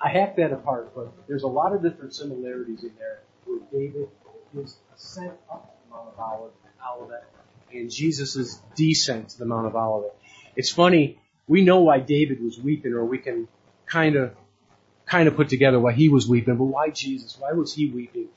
I 0.00 0.08
hacked 0.08 0.36
that 0.38 0.52
apart, 0.52 0.94
but 0.94 1.12
there's 1.28 1.44
a 1.44 1.48
lot 1.48 1.72
of 1.72 1.82
different 1.82 2.14
similarities 2.14 2.82
in 2.82 2.92
there 2.98 3.20
with 3.46 3.70
David, 3.70 4.08
his 4.52 4.76
ascent 4.94 5.32
up 5.50 5.76
the 5.84 5.94
Mount 5.94 6.08
of 6.08 6.60
Olivet, 6.98 7.24
and 7.72 7.90
Jesus' 7.90 8.60
descent 8.74 9.30
to 9.30 9.38
the 9.38 9.46
Mount 9.46 9.66
of 9.66 9.76
Olivet. 9.76 10.16
It's 10.56 10.70
funny, 10.70 11.18
we 11.48 11.64
know 11.64 11.80
why 11.80 12.00
David 12.00 12.42
was 12.42 12.58
weeping, 12.58 12.92
or 12.92 13.04
we 13.04 13.18
can 13.18 13.48
kind 13.86 14.16
of 14.16 14.34
kind 15.06 15.28
of 15.28 15.36
put 15.36 15.48
together 15.48 15.78
why 15.78 15.92
he 15.92 16.08
was 16.08 16.28
weeping, 16.28 16.56
but 16.56 16.64
why 16.64 16.90
Jesus? 16.90 17.36
Why 17.38 17.52
was 17.52 17.74
he 17.74 17.88
weeping? 17.88 18.28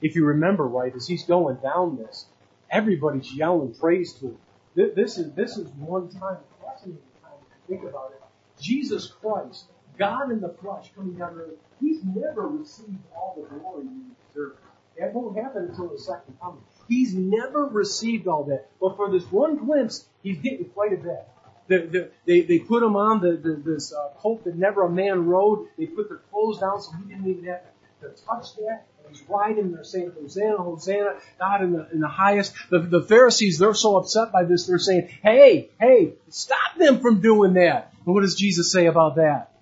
If 0.00 0.14
you 0.14 0.26
remember 0.26 0.66
right, 0.66 0.94
as 0.94 1.06
he's 1.06 1.24
going 1.24 1.56
down 1.56 1.96
this, 1.96 2.26
everybody's 2.70 3.32
yelling 3.32 3.74
praise 3.74 4.12
to 4.14 4.26
him. 4.26 4.38
This 4.74 5.18
is 5.18 5.32
this 5.34 5.56
is 5.56 5.68
one 5.68 6.08
time, 6.08 6.38
fascinating 6.62 7.00
time 7.22 7.32
to 7.38 7.68
think 7.68 7.82
about 7.88 8.12
it. 8.12 8.22
Jesus 8.60 9.06
Christ, 9.06 9.66
God 9.98 10.30
in 10.30 10.40
the 10.40 10.48
flesh, 10.60 10.90
coming 10.96 11.14
down 11.14 11.34
earth. 11.36 11.54
He's 11.80 12.02
never 12.04 12.48
received 12.48 12.98
all 13.14 13.36
the 13.36 13.58
glory 13.58 13.84
he 13.84 14.02
deserves. 14.28 14.58
That 14.98 15.12
won't 15.12 15.36
happen 15.36 15.68
until 15.70 15.88
the 15.88 15.98
second 15.98 16.38
coming. 16.40 16.62
He's 16.88 17.14
never 17.14 17.64
received 17.64 18.28
all 18.28 18.44
that. 18.44 18.68
But 18.80 18.96
for 18.96 19.10
this 19.10 19.24
one 19.30 19.56
glimpse, 19.56 20.06
he's 20.22 20.38
getting 20.38 20.66
quite 20.66 20.92
a 20.92 20.96
bit. 20.96 21.28
The, 21.66 21.78
the, 21.78 22.10
they, 22.26 22.42
they 22.42 22.58
put 22.58 22.82
him 22.82 22.94
on 22.96 23.20
the, 23.20 23.32
the, 23.32 23.54
this 23.64 23.92
uh, 23.92 24.10
colt 24.18 24.44
that 24.44 24.56
never 24.56 24.84
a 24.84 24.90
man 24.90 25.26
rode. 25.26 25.68
They 25.78 25.86
put 25.86 26.08
their 26.08 26.18
clothes 26.30 26.60
down 26.60 26.80
so 26.80 26.92
he 26.92 27.14
didn't 27.14 27.26
even 27.26 27.44
have 27.44 27.62
to 28.02 28.08
touch 28.24 28.54
that. 28.56 28.86
And 28.98 29.16
He's 29.16 29.22
riding 29.28 29.72
there 29.72 29.84
saying, 29.84 30.12
Hosanna, 30.18 30.58
Hosanna, 30.58 31.14
God 31.38 31.62
in 31.62 31.72
the, 31.72 31.88
in 31.92 32.00
the 32.00 32.08
highest. 32.08 32.54
The, 32.70 32.80
the 32.80 33.02
Pharisees, 33.02 33.58
they're 33.58 33.74
so 33.74 33.96
upset 33.96 34.30
by 34.30 34.44
this, 34.44 34.66
they're 34.66 34.78
saying, 34.78 35.08
hey, 35.22 35.70
hey, 35.80 36.14
stop 36.28 36.76
them 36.78 37.00
from 37.00 37.20
doing 37.20 37.54
that. 37.54 37.94
And 38.04 38.14
what 38.14 38.20
does 38.20 38.34
Jesus 38.34 38.70
say 38.70 38.86
about 38.86 39.16
that? 39.16 39.50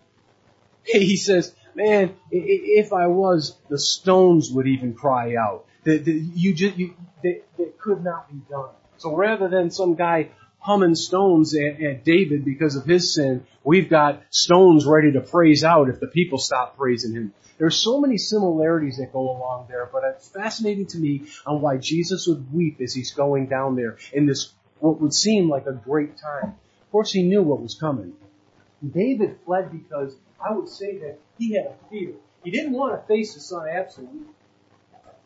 He 0.85 1.17
says, 1.17 1.55
man, 1.77 2.17
if 2.33 2.93
I 2.93 3.07
was, 3.07 3.57
the 3.69 3.79
stones 3.79 4.51
would 4.51 4.67
even 4.67 4.95
cry 4.95 5.37
out. 5.37 5.67
That 5.85 6.07
you 6.07 6.55
just, 6.55 6.77
you, 6.77 6.95
that 7.23 7.79
could 7.79 8.03
not 8.03 8.29
be 8.29 8.41
done. 8.51 8.71
So 8.99 9.15
rather 9.15 9.49
than 9.49 9.71
some 9.71 9.95
guy 9.95 10.31
humming 10.63 10.95
stones 10.95 11.55
at, 11.55 11.83
at, 11.83 12.05
David 12.05 12.45
because 12.45 12.77
of 12.77 12.85
his 12.85 13.13
sin, 13.13 13.45
we've 13.65 13.91
got 13.91 14.23
stones 14.31 14.87
ready 14.87 15.13
to 15.13 15.21
praise 15.21 15.65
out 15.65 15.89
if 15.89 15.99
the 15.99 16.07
people 16.07 16.39
stop 16.39 16.77
praising 16.77 17.13
him. 17.13 17.35
There's 17.59 17.77
so 17.77 18.01
many 18.01 18.17
similarities 18.17 18.97
that 18.99 19.13
go 19.13 19.21
along 19.21 19.67
there, 19.69 19.89
but 19.93 20.03
it's 20.05 20.29
fascinating 20.29 20.87
to 20.87 20.99
me 20.99 21.27
on 21.45 21.61
why 21.61 21.77
Jesus 21.77 22.27
would 22.29 22.53
weep 22.53 22.81
as 22.81 22.95
he's 22.95 23.13
going 23.13 23.49
down 23.49 23.75
there 23.77 23.99
in 24.13 24.27
this, 24.27 24.53
what 24.79 25.01
would 25.01 25.13
seem 25.13 25.49
like 25.49 25.67
a 25.67 25.73
great 25.73 26.17
time. 26.17 26.55
Of 26.81 26.91
course, 26.93 27.13
he 27.13 27.25
knew 27.25 27.43
what 27.43 27.61
was 27.61 27.75
coming. 27.75 28.15
David 28.89 29.39
fled 29.45 29.71
because 29.71 30.17
I 30.45 30.53
would 30.53 30.69
say 30.69 30.99
that 30.99 31.19
he 31.39 31.55
had 31.55 31.67
a 31.67 31.89
fear. 31.91 32.15
He 32.45 32.51
didn't 32.51 32.73
want 32.73 33.01
to 33.01 33.07
face 33.07 33.35
his 33.35 33.49
son 33.49 33.69
Absalom. 33.69 34.27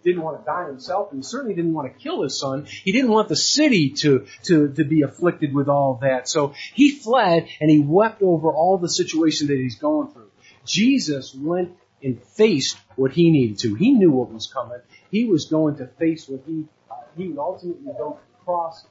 Didn't 0.06 0.22
want 0.22 0.38
to 0.38 0.44
die 0.44 0.68
himself, 0.68 1.10
and 1.10 1.18
he 1.18 1.26
certainly 1.26 1.56
didn't 1.56 1.74
want 1.74 1.92
to 1.92 1.98
kill 1.98 2.22
his 2.22 2.38
son. 2.38 2.64
He 2.66 2.92
didn't 2.92 3.10
want 3.10 3.28
the 3.28 3.34
city 3.34 3.90
to, 4.02 4.26
to, 4.44 4.72
to 4.72 4.84
be 4.84 5.02
afflicted 5.02 5.52
with 5.52 5.68
all 5.68 5.98
that. 6.02 6.28
So 6.28 6.54
he 6.74 6.92
fled 6.92 7.48
and 7.60 7.68
he 7.68 7.80
wept 7.80 8.22
over 8.22 8.52
all 8.52 8.78
the 8.78 8.88
situation 8.88 9.48
that 9.48 9.58
he's 9.58 9.80
going 9.80 10.12
through. 10.12 10.30
Jesus 10.64 11.34
went 11.34 11.72
and 12.04 12.22
faced 12.22 12.76
what 12.94 13.10
he 13.10 13.32
needed 13.32 13.58
to. 13.58 13.74
He 13.74 13.90
knew 13.90 14.12
what 14.12 14.30
was 14.30 14.46
coming. 14.46 14.78
He 15.10 15.24
was 15.24 15.46
going 15.46 15.78
to 15.78 15.88
face 15.88 16.28
what 16.28 16.42
he 16.46 16.66
uh, 16.88 16.94
he 17.16 17.26
would 17.26 17.38
ultimately 17.38 17.92
go 17.98 18.12
to 18.12 18.18
the 18.30 18.44
cross, 18.44 18.86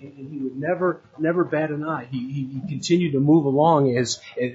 and, 0.00 0.30
he 0.30 0.38
would 0.38 0.56
never 0.56 1.00
never 1.18 1.44
bat 1.44 1.70
an 1.70 1.84
eye. 1.84 2.06
He, 2.10 2.18
he, 2.32 2.60
he 2.60 2.68
continued 2.68 3.12
to 3.12 3.20
move 3.20 3.44
along 3.44 3.96
as 3.96 4.20
uh, 4.36 4.46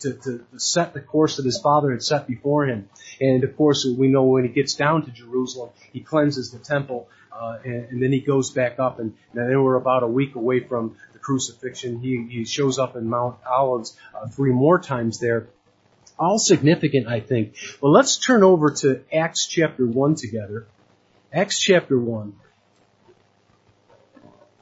to, 0.00 0.14
to 0.14 0.46
set 0.56 0.94
the 0.94 1.00
course 1.00 1.36
that 1.36 1.44
his 1.44 1.60
father 1.60 1.90
had 1.90 2.02
set 2.02 2.26
before 2.26 2.66
him. 2.66 2.88
And 3.20 3.44
of 3.44 3.56
course, 3.56 3.86
we 3.86 4.08
know 4.08 4.24
when 4.24 4.44
he 4.44 4.50
gets 4.50 4.74
down 4.74 5.04
to 5.04 5.10
Jerusalem, 5.10 5.70
he 5.92 6.00
cleanses 6.00 6.50
the 6.50 6.58
temple. 6.58 7.08
Uh, 7.32 7.58
and, 7.64 7.84
and, 7.86 8.02
then 8.02 8.12
he 8.12 8.20
goes 8.20 8.50
back 8.50 8.78
up, 8.78 8.98
and, 8.98 9.14
they 9.32 9.56
were 9.56 9.76
about 9.76 10.02
a 10.02 10.06
week 10.06 10.34
away 10.34 10.60
from 10.60 10.96
the 11.14 11.18
crucifixion. 11.18 11.98
He, 12.00 12.26
he 12.28 12.44
shows 12.44 12.78
up 12.78 12.96
in 12.96 13.08
Mount 13.08 13.38
Olives 13.48 13.96
uh, 14.14 14.26
three 14.28 14.52
more 14.52 14.78
times 14.78 15.20
there, 15.20 15.48
all 16.18 16.38
significant, 16.38 17.06
I 17.06 17.20
think. 17.20 17.54
Well, 17.80 17.92
let's 17.92 18.18
turn 18.18 18.42
over 18.42 18.72
to 18.82 19.02
Acts 19.10 19.46
chapter 19.46 19.86
1 19.86 20.16
together. 20.16 20.66
Acts 21.32 21.58
chapter 21.58 21.98
1. 21.98 22.34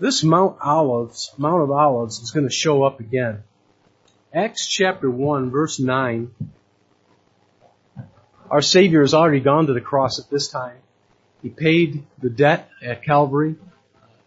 This 0.00 0.22
Mount 0.22 0.58
Olives, 0.60 1.32
Mount 1.38 1.62
of 1.62 1.70
Olives 1.70 2.20
is 2.20 2.30
going 2.30 2.46
to 2.46 2.54
show 2.54 2.84
up 2.84 3.00
again. 3.00 3.42
Acts 4.32 4.66
chapter 4.66 5.10
1 5.10 5.50
verse 5.50 5.80
9. 5.80 6.30
Our 8.50 8.62
Savior 8.62 9.00
has 9.00 9.14
already 9.14 9.40
gone 9.40 9.66
to 9.66 9.72
the 9.72 9.80
cross 9.80 10.18
at 10.18 10.30
this 10.30 10.48
time. 10.48 10.78
He 11.42 11.48
paid 11.48 12.04
the 12.20 12.30
debt 12.30 12.70
at 12.82 13.04
Calvary. 13.04 13.56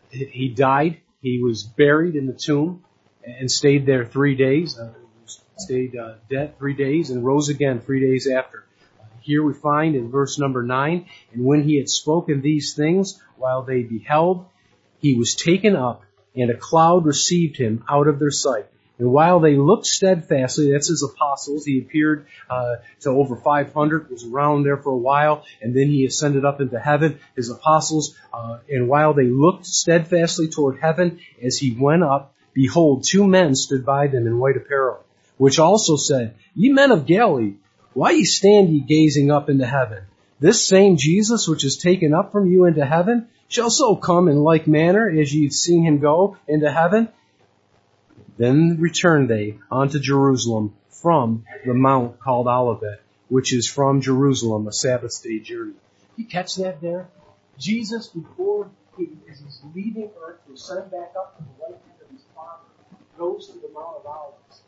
He 0.09 0.49
died. 0.49 0.97
He 1.21 1.41
was 1.41 1.63
buried 1.63 2.15
in 2.15 2.27
the 2.27 2.33
tomb 2.33 2.83
and 3.23 3.49
stayed 3.49 3.85
there 3.85 4.05
three 4.05 4.35
days 4.35 4.77
stayed 5.61 5.95
uh, 5.95 6.15
dead 6.29 6.57
three 6.57 6.73
days 6.73 7.09
and 7.09 7.23
rose 7.23 7.49
again 7.49 7.79
three 7.79 8.01
days 8.01 8.27
after. 8.27 8.65
Uh, 8.99 9.05
here 9.21 9.43
we 9.43 9.53
find 9.53 9.95
in 9.95 10.09
verse 10.09 10.39
number 10.39 10.63
nine, 10.63 11.05
and 11.31 11.45
when 11.45 11.63
he 11.63 11.77
had 11.77 11.89
spoken 11.89 12.41
these 12.41 12.73
things, 12.73 13.21
while 13.37 13.63
they 13.63 13.83
beheld, 13.83 14.45
he 15.01 15.15
was 15.15 15.35
taken 15.35 15.75
up, 15.75 16.03
and 16.35 16.49
a 16.49 16.57
cloud 16.57 17.05
received 17.05 17.57
him 17.57 17.83
out 17.89 18.07
of 18.07 18.19
their 18.19 18.31
sight. 18.31 18.67
And 18.97 19.11
while 19.11 19.39
they 19.39 19.55
looked 19.55 19.87
steadfastly, 19.87 20.71
that's 20.71 20.87
his 20.87 21.03
apostles, 21.03 21.65
he 21.65 21.79
appeared 21.79 22.27
uh, 22.49 22.75
to 23.01 23.09
over 23.09 23.35
500, 23.35 24.09
was 24.09 24.23
around 24.23 24.63
there 24.63 24.77
for 24.77 24.91
a 24.91 24.97
while, 24.97 25.43
and 25.61 25.75
then 25.75 25.87
he 25.87 26.05
ascended 26.05 26.45
up 26.45 26.61
into 26.61 26.79
heaven. 26.79 27.19
His 27.35 27.49
apostles, 27.49 28.15
uh, 28.31 28.59
and 28.69 28.87
while 28.87 29.13
they 29.13 29.25
looked 29.25 29.65
steadfastly 29.65 30.49
toward 30.49 30.79
heaven 30.79 31.19
as 31.41 31.57
he 31.57 31.75
went 31.77 32.03
up, 32.03 32.35
behold, 32.53 33.03
two 33.03 33.25
men 33.25 33.55
stood 33.55 33.85
by 33.85 34.07
them 34.07 34.27
in 34.27 34.37
white 34.37 34.57
apparel 34.57 35.03
which 35.41 35.57
also 35.57 35.95
said, 35.95 36.35
Ye 36.53 36.71
men 36.71 36.91
of 36.91 37.07
Galilee, 37.07 37.55
why 37.95 38.11
ye 38.11 38.25
stand 38.25 38.69
ye 38.69 38.79
gazing 38.79 39.31
up 39.31 39.49
into 39.49 39.65
heaven? 39.65 40.03
This 40.41 40.67
same 40.67 40.97
Jesus 40.97 41.47
which 41.47 41.63
is 41.63 41.77
taken 41.77 42.15
up 42.15 42.31
from 42.31 42.51
you 42.51 42.65
into 42.65 42.83
heaven 42.83 43.27
shall 43.47 43.69
so 43.69 43.95
come 43.95 44.27
in 44.27 44.37
like 44.37 44.65
manner 44.65 45.07
as 45.07 45.31
ye 45.31 45.43
have 45.43 45.53
seen 45.53 45.83
him 45.83 45.99
go 45.99 46.35
into 46.47 46.71
heaven. 46.71 47.09
Then 48.37 48.77
returned 48.79 49.29
they 49.29 49.59
unto 49.71 49.99
Jerusalem 49.99 50.73
from 50.89 51.45
the 51.63 51.75
mount 51.75 52.19
called 52.19 52.47
Olivet, 52.47 53.01
which 53.29 53.53
is 53.53 53.69
from 53.69 54.01
Jerusalem 54.01 54.67
a 54.67 54.73
Sabbath 54.73 55.21
day 55.21 55.37
journey. 55.37 55.75
You 56.15 56.25
catch 56.25 56.55
that 56.55 56.81
there? 56.81 57.07
Jesus, 57.59 58.07
before 58.07 58.71
he, 58.97 59.09
as 59.29 59.41
he's 59.41 59.61
leaving 59.75 60.09
earth 60.25 60.39
to 60.47 60.53
ascend 60.53 60.89
back 60.89 61.13
up 61.15 61.37
to 61.37 61.43
the 61.43 61.49
right 61.61 61.79
hand 61.85 62.01
of 62.03 62.09
his 62.09 62.25
Father, 62.35 62.63
goes 63.15 63.45
to 63.45 63.53
the 63.59 63.69
Mount 63.71 63.97
of 63.97 64.05
Olives 64.07 64.61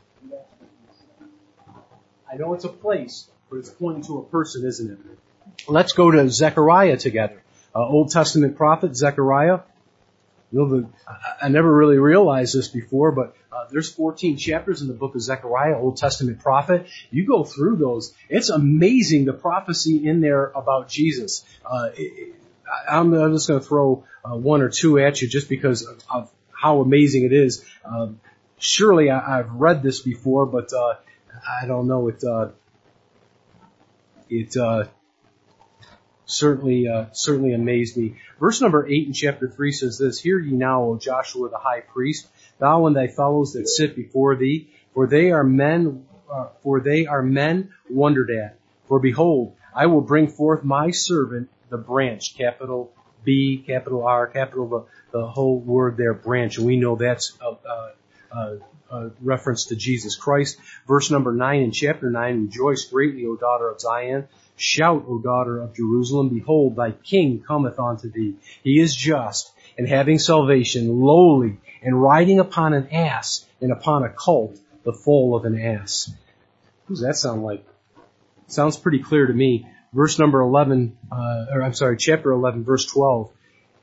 I 2.32 2.38
know 2.38 2.54
it's 2.54 2.64
a 2.64 2.70
place, 2.70 3.30
but 3.50 3.58
it's 3.58 3.70
pointing 3.70 4.04
to 4.04 4.20
a 4.20 4.24
person, 4.24 4.66
isn't 4.66 4.92
it? 4.92 5.00
Let's 5.68 5.94
go 5.94 6.12
to 6.12 6.30
Zechariah 6.30 6.98
together. 6.98 7.42
Uh, 7.76 7.88
Old 7.88 8.12
Testament 8.12 8.58
prophet 8.58 8.96
Zechariah. 8.96 9.60
You 10.52 10.60
know, 10.60 10.70
the, 10.70 10.88
I, 11.42 11.50
never 11.50 11.74
really 11.76 11.98
realized 11.98 12.56
this 12.56 12.68
before, 12.68 13.12
but 13.12 13.36
uh, 13.52 13.66
there's 13.72 13.92
14 13.92 14.38
chapters 14.38 14.84
in 14.84 14.88
the 14.88 14.94
book 14.94 15.16
of 15.16 15.22
Zechariah, 15.22 15.76
Old 15.80 15.98
Testament 15.98 16.40
prophet. 16.42 16.86
You 17.10 17.26
go 17.26 17.44
through 17.44 17.78
those. 17.78 18.14
It's 18.30 18.50
amazing 18.50 19.26
the 19.26 19.34
prophecy 19.34 20.08
in 20.08 20.22
there 20.22 20.46
about 20.46 20.90
Jesus. 20.90 21.44
Uh, 21.66 21.90
it, 21.96 22.36
I'm, 22.88 23.14
I'm, 23.14 23.34
just 23.34 23.48
going 23.48 23.60
to 23.60 23.66
throw 23.66 24.04
uh, 24.24 24.36
one 24.36 24.62
or 24.62 24.70
two 24.70 25.00
at 25.00 25.22
you 25.22 25.28
just 25.28 25.50
because 25.50 25.84
of, 25.88 26.04
of 26.08 26.32
how 26.52 26.82
amazing 26.82 27.26
it 27.26 27.34
is. 27.34 27.66
Um, 27.84 28.20
surely 28.60 29.10
I, 29.10 29.38
have 29.38 29.52
read 29.52 29.82
this 29.82 30.02
before, 30.02 30.46
but 30.46 30.72
uh, 30.72 30.96
I 31.62 31.66
don't 31.66 31.88
know. 31.88 32.08
It 32.10 32.24
uh, 32.24 32.50
it 34.30 34.56
uh, 34.56 34.86
certainly 36.34 36.88
uh, 36.88 37.06
certainly 37.12 37.54
amazed 37.54 37.98
me. 37.98 38.16
Verse 38.40 38.62
number 38.62 38.88
eight 38.88 39.08
in 39.08 39.14
chapter 39.14 39.48
three 39.48 39.72
says 39.72 39.98
this: 39.98 40.20
Hear 40.20 40.40
ye 40.40 40.52
now, 40.52 40.84
O 40.84 40.98
Joshua 40.98 41.50
the 41.50 41.58
high 41.58 41.82
priest, 41.82 42.28
thou 42.60 42.88
and 42.88 42.96
thy 42.96 43.08
fellows 43.08 43.54
that 43.54 43.68
sit 43.68 43.96
before 43.96 44.36
thee, 44.36 44.70
for 44.94 45.08
they 45.08 45.32
are 45.32 45.44
men, 45.44 46.06
uh, 46.32 46.48
for 46.62 46.80
they 46.80 47.06
are 47.06 47.22
men 47.22 47.74
wondered 47.90 48.32
at. 48.32 48.58
For 48.88 49.00
behold, 49.00 49.56
I 49.76 49.88
will 49.88 50.02
bring 50.02 50.28
forth 50.28 50.64
my 50.64 50.92
servant, 50.92 51.50
the 51.70 51.78
branch, 51.78 52.38
capital 52.38 52.94
B, 53.24 53.64
capital 53.66 54.04
R, 54.06 54.28
capital 54.28 54.68
the, 54.68 55.18
the 55.18 55.26
whole 55.26 55.60
word 55.60 55.98
there, 55.98 56.14
branch. 56.14 56.58
And 56.58 56.66
we 56.66 56.78
know 56.78 56.96
that's 56.96 57.38
a, 57.42 57.70
a, 57.70 57.94
a, 58.32 58.58
a 58.92 59.12
reference 59.22 59.68
to 59.68 59.76
Jesus 59.76 60.16
Christ. 60.16 60.60
Verse 60.88 61.10
number 61.10 61.32
nine 61.32 61.62
in 61.62 61.72
chapter 61.72 62.10
nine, 62.10 62.46
rejoice 62.46 62.86
greatly, 62.86 63.26
O 63.26 63.36
daughter 63.36 63.70
of 63.70 63.80
Zion. 63.80 64.28
Shout, 64.56 65.06
O 65.08 65.20
daughter 65.20 65.60
of 65.60 65.76
Jerusalem, 65.76 66.30
behold, 66.30 66.76
thy 66.76 66.92
king 66.92 67.44
cometh 67.46 67.80
unto 67.80 68.12
thee. 68.12 68.36
He 68.64 68.80
is 68.80 68.96
just 68.96 69.52
and 69.78 69.88
having 69.88 70.20
salvation, 70.20 71.02
lowly 71.02 71.58
and 71.82 72.02
riding 72.02 72.40
upon 72.40 72.74
an 72.74 72.88
ass 72.92 73.46
and 73.62 73.72
upon 73.72 74.04
a 74.04 74.10
colt, 74.10 74.58
the 74.84 74.94
foal 74.94 75.36
of 75.36 75.46
an 75.46 75.60
ass. 75.60 76.12
Who 76.86 76.96
does 76.96 77.04
that 77.04 77.16
sound 77.16 77.44
like? 77.44 77.66
Sounds 78.48 78.78
pretty 78.78 79.00
clear 79.00 79.28
to 79.28 79.34
me. 79.34 79.68
Verse 79.94 80.18
number 80.18 80.42
11, 80.42 80.98
uh, 81.12 81.46
or 81.52 81.64
I'm 81.64 81.74
sorry, 81.74 81.98
chapter 81.98 82.32
11, 82.32 82.64
verse 82.64 82.86
12. 82.86 83.32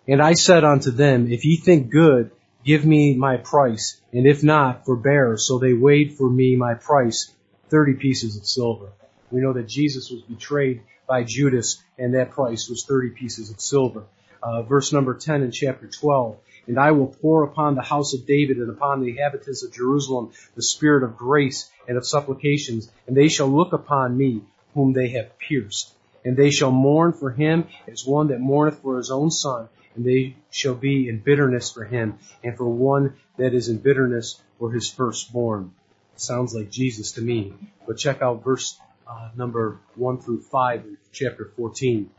And 0.08 0.20
I 0.20 0.32
said 0.32 0.64
unto 0.64 0.90
them, 0.90 1.30
If 1.30 1.44
ye 1.44 1.56
think 1.56 1.90
good, 1.90 2.32
give 2.64 2.84
me 2.84 3.14
my 3.14 3.36
price, 3.36 4.00
and 4.12 4.26
if 4.26 4.42
not, 4.42 4.84
forbear. 4.84 5.36
So 5.36 5.58
they 5.58 5.72
weighed 5.72 6.14
for 6.14 6.28
me 6.28 6.56
my 6.56 6.74
price, 6.74 7.32
30 7.68 7.94
pieces 7.94 8.36
of 8.36 8.46
silver. 8.46 8.90
We 9.30 9.40
know 9.40 9.52
that 9.52 9.68
Jesus 9.68 10.10
was 10.10 10.22
betrayed 10.22 10.82
by 11.06 11.24
Judas, 11.24 11.82
and 11.98 12.14
that 12.14 12.30
price 12.30 12.68
was 12.68 12.84
30 12.84 13.10
pieces 13.10 13.50
of 13.50 13.60
silver. 13.60 14.04
Uh, 14.42 14.62
verse 14.62 14.92
number 14.92 15.14
10 15.14 15.42
in 15.42 15.50
chapter 15.50 15.86
12. 15.86 16.36
And 16.66 16.78
I 16.78 16.92
will 16.92 17.08
pour 17.08 17.42
upon 17.42 17.74
the 17.74 17.82
house 17.82 18.14
of 18.14 18.26
David 18.26 18.58
and 18.58 18.70
upon 18.70 19.00
the 19.00 19.10
inhabitants 19.10 19.64
of 19.64 19.72
Jerusalem 19.72 20.30
the 20.54 20.62
spirit 20.62 21.02
of 21.02 21.16
grace 21.16 21.70
and 21.88 21.96
of 21.98 22.06
supplications, 22.06 22.90
and 23.06 23.16
they 23.16 23.28
shall 23.28 23.48
look 23.48 23.72
upon 23.72 24.16
me, 24.16 24.42
whom 24.74 24.92
they 24.92 25.08
have 25.08 25.38
pierced. 25.38 25.92
And 26.24 26.36
they 26.36 26.50
shall 26.50 26.70
mourn 26.70 27.12
for 27.12 27.30
him 27.30 27.66
as 27.88 28.06
one 28.06 28.28
that 28.28 28.40
mourneth 28.40 28.80
for 28.80 28.98
his 28.98 29.10
own 29.10 29.30
son, 29.30 29.68
and 29.94 30.04
they 30.04 30.36
shall 30.50 30.74
be 30.74 31.08
in 31.08 31.18
bitterness 31.18 31.70
for 31.70 31.84
him, 31.84 32.18
and 32.44 32.56
for 32.56 32.68
one 32.68 33.14
that 33.36 33.54
is 33.54 33.68
in 33.68 33.78
bitterness 33.78 34.40
for 34.58 34.70
his 34.70 34.88
firstborn. 34.88 35.72
Sounds 36.16 36.54
like 36.54 36.70
Jesus 36.70 37.12
to 37.12 37.22
me. 37.22 37.54
But 37.86 37.96
check 37.96 38.20
out 38.20 38.44
verse 38.44 38.78
uh, 39.10 39.30
number 39.36 39.78
1 39.96 40.20
through 40.20 40.40
5 40.40 40.84
in 40.84 40.96
chapter 41.12 41.50
14. 41.56 42.10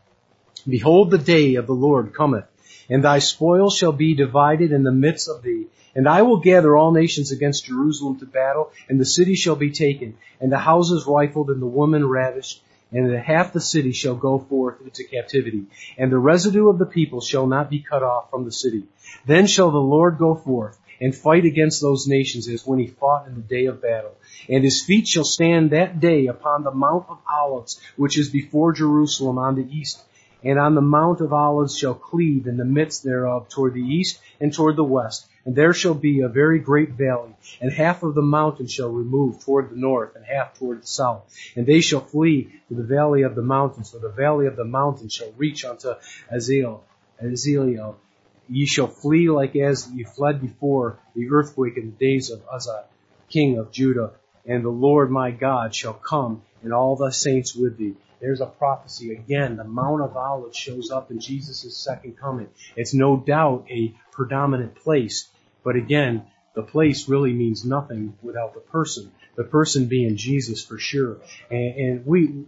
Behold, 0.68 1.10
the 1.10 1.18
day 1.18 1.56
of 1.56 1.66
the 1.66 1.74
Lord 1.74 2.14
cometh, 2.14 2.46
and 2.90 3.04
thy 3.04 3.20
spoil 3.20 3.70
shall 3.70 3.94
be 3.94 4.14
divided 4.14 4.72
in 4.72 4.84
the 4.84 4.92
midst 4.92 5.30
of 5.30 5.42
thee. 5.42 5.68
And 5.96 6.08
I 6.08 6.22
will 6.22 6.40
gather 6.40 6.76
all 6.76 6.92
nations 6.92 7.32
against 7.32 7.66
Jerusalem 7.66 8.20
to 8.20 8.26
battle, 8.26 8.72
and 8.90 9.00
the 9.00 9.06
city 9.06 9.36
shall 9.36 9.56
be 9.56 9.72
taken, 9.72 10.18
and 10.40 10.52
the 10.52 10.58
houses 10.58 11.06
rifled, 11.08 11.50
and 11.50 11.62
the 11.62 11.66
women 11.66 12.06
ravished, 12.08 12.62
and 12.92 13.10
half 13.14 13.54
the 13.54 13.62
city 13.62 13.94
shall 13.94 14.16
go 14.16 14.40
forth 14.40 14.82
into 14.82 15.06
captivity, 15.06 15.64
and 15.98 16.12
the 16.12 16.18
residue 16.18 16.70
of 16.70 16.78
the 16.78 16.86
people 16.86 17.22
shall 17.22 17.48
not 17.48 17.70
be 17.70 17.80
cut 17.80 18.04
off 18.04 18.30
from 18.30 18.44
the 18.44 18.52
city. 18.52 18.84
Then 19.26 19.48
shall 19.48 19.72
the 19.72 19.78
Lord 19.78 20.18
go 20.18 20.36
forth 20.36 20.78
and 21.02 21.16
fight 21.16 21.46
against 21.46 21.82
those 21.82 22.08
nations 22.08 22.48
as 22.48 22.66
when 22.66 22.80
he 22.80 22.88
fought 22.88 23.28
in 23.28 23.36
the 23.36 23.42
day 23.42 23.66
of 23.66 23.82
battle. 23.82 24.16
And 24.48 24.64
his 24.64 24.84
feet 24.84 25.08
shall 25.08 25.26
stand 25.26 25.72
that 25.72 26.00
day 26.00 26.28
upon 26.28 26.64
the 26.64 26.72
Mount 26.72 27.08
of 27.10 27.18
Olives, 27.30 27.82
which 27.98 28.18
is 28.18 28.30
before 28.30 28.72
Jerusalem 28.72 29.40
on 29.40 29.56
the 29.56 29.68
east. 29.70 30.02
And 30.44 30.58
on 30.58 30.76
the 30.76 30.82
Mount 30.82 31.22
of 31.22 31.34
Olives 31.34 31.78
shall 31.78 31.94
cleave 31.94 32.48
in 32.48 32.58
the 32.58 32.66
midst 32.66 33.04
thereof 33.04 33.50
toward 33.50 33.74
the 33.74 33.82
east 33.82 34.20
and 34.40 34.54
toward 34.54 34.76
the 34.76 34.84
west. 34.84 35.28
And 35.46 35.56
there 35.56 35.74
shall 35.74 35.96
be 35.96 36.22
a 36.22 36.28
very 36.28 36.60
great 36.60 36.92
valley, 36.92 37.36
and 37.60 37.72
half 37.72 38.04
of 38.04 38.14
the 38.14 38.22
mountain 38.22 38.68
shall 38.68 38.92
remove 38.92 39.44
toward 39.44 39.72
the 39.72 39.76
north, 39.76 40.16
and 40.16 40.24
half 40.24 40.58
toward 40.58 40.84
the 40.84 40.88
south. 40.88 41.24
And 41.56 41.66
they 41.66 41.82
shall 41.82 42.02
flee 42.02 42.50
to 42.70 42.76
the 42.76 42.84
valley 42.84 43.24
of 43.24 43.34
the 43.34 43.42
mountains, 43.42 43.90
for 43.90 43.98
the 43.98 44.10
valley 44.10 44.46
of 44.46 44.56
the 44.56 44.66
mountains 44.66 45.14
shall 45.14 45.32
reach 45.38 45.66
unto 45.66 45.94
Azeel. 46.32 46.82
Ye 48.52 48.66
shall 48.66 48.88
flee 48.88 49.30
like 49.30 49.56
as 49.56 49.90
ye 49.92 50.04
fled 50.04 50.42
before 50.42 51.00
the 51.16 51.30
earthquake 51.32 51.78
in 51.78 51.86
the 51.86 52.06
days 52.06 52.30
of 52.30 52.42
Uzziah, 52.52 52.84
king 53.30 53.58
of 53.58 53.72
Judah. 53.72 54.12
And 54.46 54.66
the 54.66 54.70
Lord 54.70 55.10
my 55.10 55.32
God 55.32 55.74
shall 55.74 55.94
come, 55.94 56.42
and 56.62 56.74
all 56.74 56.98
the 56.98 57.12
saints 57.12 57.56
with 57.56 57.78
thee. 57.78 57.96
There's 58.20 58.42
a 58.42 58.46
prophecy 58.46 59.14
again. 59.14 59.56
The 59.56 59.64
Mount 59.64 60.02
of 60.02 60.18
Olives 60.18 60.58
shows 60.58 60.92
up 60.92 61.12
in 61.12 61.20
Jesus' 61.22 61.78
second 61.78 62.18
coming. 62.18 62.50
It's 62.76 62.94
no 62.94 63.16
doubt 63.16 63.68
a 63.70 63.94
predominant 64.12 64.76
place, 64.76 65.30
but 65.64 65.78
again, 65.78 66.26
the 66.54 66.64
place 66.64 67.08
really 67.08 67.34
means 67.34 67.64
nothing 67.64 68.18
without 68.22 68.54
the 68.54 68.60
person. 68.60 69.12
The 69.36 69.46
person 69.46 69.86
being 69.86 70.18
Jesus 70.18 70.64
for 70.64 70.78
sure. 70.78 71.20
And, 71.50 71.76
and 71.76 72.06
we, 72.06 72.46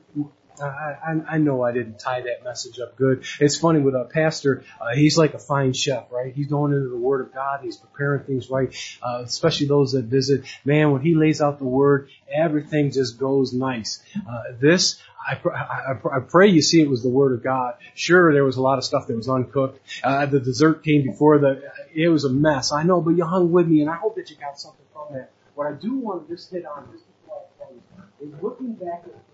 I, 0.61 1.21
I, 1.27 1.37
know 1.37 1.63
I 1.63 1.71
didn't 1.71 1.99
tie 1.99 2.21
that 2.21 2.43
message 2.43 2.79
up 2.79 2.95
good. 2.95 3.25
It's 3.39 3.57
funny 3.57 3.79
with 3.79 3.95
a 3.95 4.05
pastor, 4.05 4.63
uh, 4.79 4.93
he's 4.95 5.17
like 5.17 5.33
a 5.33 5.39
fine 5.39 5.73
chef, 5.73 6.11
right? 6.11 6.33
He's 6.33 6.47
going 6.47 6.73
into 6.73 6.89
the 6.89 6.97
Word 6.97 7.21
of 7.21 7.33
God, 7.33 7.61
he's 7.63 7.77
preparing 7.77 8.23
things 8.23 8.49
right, 8.49 8.75
uh, 9.01 9.23
especially 9.23 9.67
those 9.67 9.93
that 9.93 10.05
visit. 10.05 10.45
Man, 10.63 10.91
when 10.91 11.01
he 11.01 11.15
lays 11.15 11.41
out 11.41 11.57
the 11.57 11.65
Word, 11.65 12.09
everything 12.31 12.91
just 12.91 13.17
goes 13.17 13.53
nice. 13.53 14.03
Uh, 14.15 14.53
this, 14.59 15.01
I, 15.27 15.39
I, 15.49 16.17
I, 16.17 16.19
pray 16.19 16.49
you 16.49 16.61
see 16.61 16.81
it 16.81 16.89
was 16.89 17.01
the 17.01 17.09
Word 17.09 17.33
of 17.33 17.43
God. 17.43 17.75
Sure, 17.95 18.31
there 18.33 18.43
was 18.43 18.57
a 18.57 18.61
lot 18.61 18.77
of 18.77 18.83
stuff 18.83 19.07
that 19.07 19.15
was 19.15 19.29
uncooked. 19.29 19.79
Uh, 20.03 20.25
the 20.25 20.39
dessert 20.39 20.83
came 20.83 21.03
before 21.03 21.39
the, 21.39 21.63
it 21.93 22.09
was 22.09 22.25
a 22.25 22.29
mess. 22.29 22.71
I 22.71 22.83
know, 22.83 23.01
but 23.01 23.11
you 23.11 23.25
hung 23.25 23.51
with 23.51 23.67
me, 23.67 23.81
and 23.81 23.89
I 23.89 23.95
hope 23.95 24.15
that 24.17 24.29
you 24.29 24.35
got 24.35 24.59
something 24.59 24.85
from 24.93 25.15
that. 25.15 25.31
What 25.55 25.67
I 25.67 25.73
do 25.73 25.97
want 25.97 26.27
to 26.27 26.35
just 26.35 26.51
hit 26.51 26.65
on, 26.65 26.89
just 26.91 27.05
before 27.21 27.43
I 27.61 27.65
close, 27.65 27.79
is 28.21 28.41
looking 28.41 28.73
back 28.73 29.03
at 29.05 29.13
the 29.13 29.33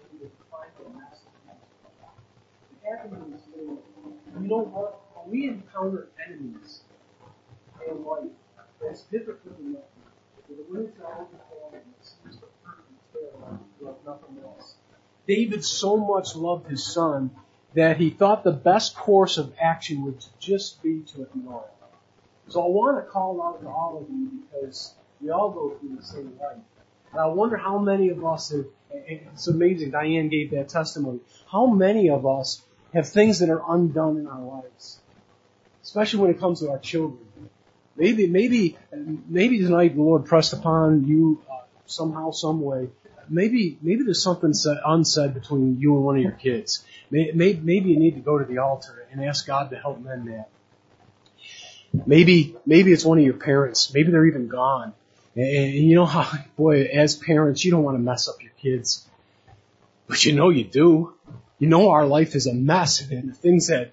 find 0.51 0.71
the 0.77 0.99
message. 0.99 1.29
It 2.89 2.97
happened 2.97 3.39
you 4.41 4.47
know 4.47 4.63
what? 4.63 5.02
When 5.13 5.32
we 5.32 5.47
encounter 5.47 6.10
enemies 6.25 6.82
in 7.88 8.04
life, 8.04 8.32
that's 8.82 9.02
difficult 9.04 9.60
enough. 9.60 9.82
When 10.47 10.86
it's 10.86 10.99
all 10.99 11.30
the 11.71 11.78
it's 12.25 12.38
the 12.38 12.47
perfect 12.63 13.13
tale 13.13 13.60
of 13.88 13.95
nothing 14.06 14.43
else. 14.43 14.75
David 15.28 15.63
so 15.63 15.97
much 15.97 16.36
loved 16.36 16.67
his 16.67 16.84
son 16.84 17.30
that 17.75 17.97
he 17.97 18.10
thought 18.10 18.43
the 18.43 18.52
best 18.52 18.95
course 18.95 19.38
of 19.38 19.54
action 19.62 20.04
would 20.06 20.25
just 20.39 20.82
be 20.82 21.02
to 21.13 21.21
ignore 21.23 21.65
it. 21.65 22.52
So 22.52 22.63
I 22.63 22.69
want 22.69 23.06
to 23.06 23.12
call 23.12 23.43
out 23.43 23.62
to 23.62 23.67
all 23.67 23.99
of 24.02 24.10
you 24.10 24.41
because 24.49 24.95
we 25.21 25.30
all 25.30 25.52
go 25.52 25.78
through 25.78 25.95
the 25.95 26.04
same 26.04 26.36
life. 26.41 26.58
And 27.12 27.21
I 27.21 27.28
wonder 27.28 27.58
how 27.58 27.78
many 27.78 28.10
of 28.10 28.25
us 28.25 28.49
have, 28.49 28.65
it's 28.91 29.47
amazing, 29.47 29.91
Diane 29.91 30.30
gave 30.30 30.49
that 30.52 30.69
testimony. 30.69 31.19
How 31.52 31.67
many 31.67 32.10
of 32.10 32.25
us 32.25 32.63
have 32.93 33.10
things 33.10 33.39
that 33.39 33.49
are 33.49 33.62
undone 33.67 34.17
in 34.17 34.28
our 34.28 34.41
lives? 34.41 34.99
Especially 35.84 36.19
when 36.19 36.32
it 36.32 36.39
comes 36.39 36.60
to 36.60 36.69
our 36.69 36.80
children. 36.80 37.25
Maybe, 37.95 38.28
maybe, 38.28 38.78
maybe 38.93 39.60
tonight 39.60 39.95
the 39.95 40.02
Lord 40.02 40.25
pressed 40.25 40.54
upon 40.54 41.06
you 41.06 41.41
uh, 41.52 41.63
somehow, 41.86 42.32
some 42.32 42.62
way 42.62 42.89
maybe 43.30 43.78
maybe 43.82 44.04
there's 44.04 44.23
something 44.23 44.54
said, 44.54 44.78
unsaid 44.86 45.34
between 45.34 45.80
you 45.80 45.95
and 45.95 46.04
one 46.04 46.17
of 46.17 46.21
your 46.21 46.32
kids. 46.32 46.84
Maybe, 47.12 47.60
maybe 47.62 47.89
you 47.89 47.99
need 47.99 48.15
to 48.15 48.21
go 48.21 48.38
to 48.38 48.45
the 48.45 48.60
altar 48.60 49.08
and 49.12 49.23
ask 49.23 49.45
God 49.47 49.69
to 49.69 49.78
help 49.78 49.99
mend 49.99 50.28
that. 50.28 50.49
Maybe 52.06 52.56
maybe 52.65 52.91
it's 52.91 53.06
one 53.06 53.17
of 53.17 53.23
your 53.23 53.36
parents. 53.36 53.93
Maybe 53.93 54.12
they're 54.12 54.25
even 54.25 54.47
gone. 54.47 54.93
And 55.36 55.73
you 55.73 55.95
know 55.95 56.06
how, 56.06 56.30
boy, 56.58 56.84
as 56.86 57.15
parents, 57.15 57.63
you 57.63 57.71
don't 57.71 57.84
want 57.84 57.95
to 57.95 58.02
mess 58.02 58.28
up 58.28 58.41
your 58.41 58.52
kids, 58.62 59.08
but 60.08 60.23
you 60.25 60.34
know 60.34 60.49
you 60.49 60.63
do. 60.63 61.13
You 61.60 61.67
know 61.67 61.91
our 61.91 62.08
life 62.08 62.36
is 62.36 62.48
a 62.48 62.54
mess, 62.54 63.02
and 63.02 63.30
the 63.30 63.34
things 63.34 63.67
that 63.67 63.91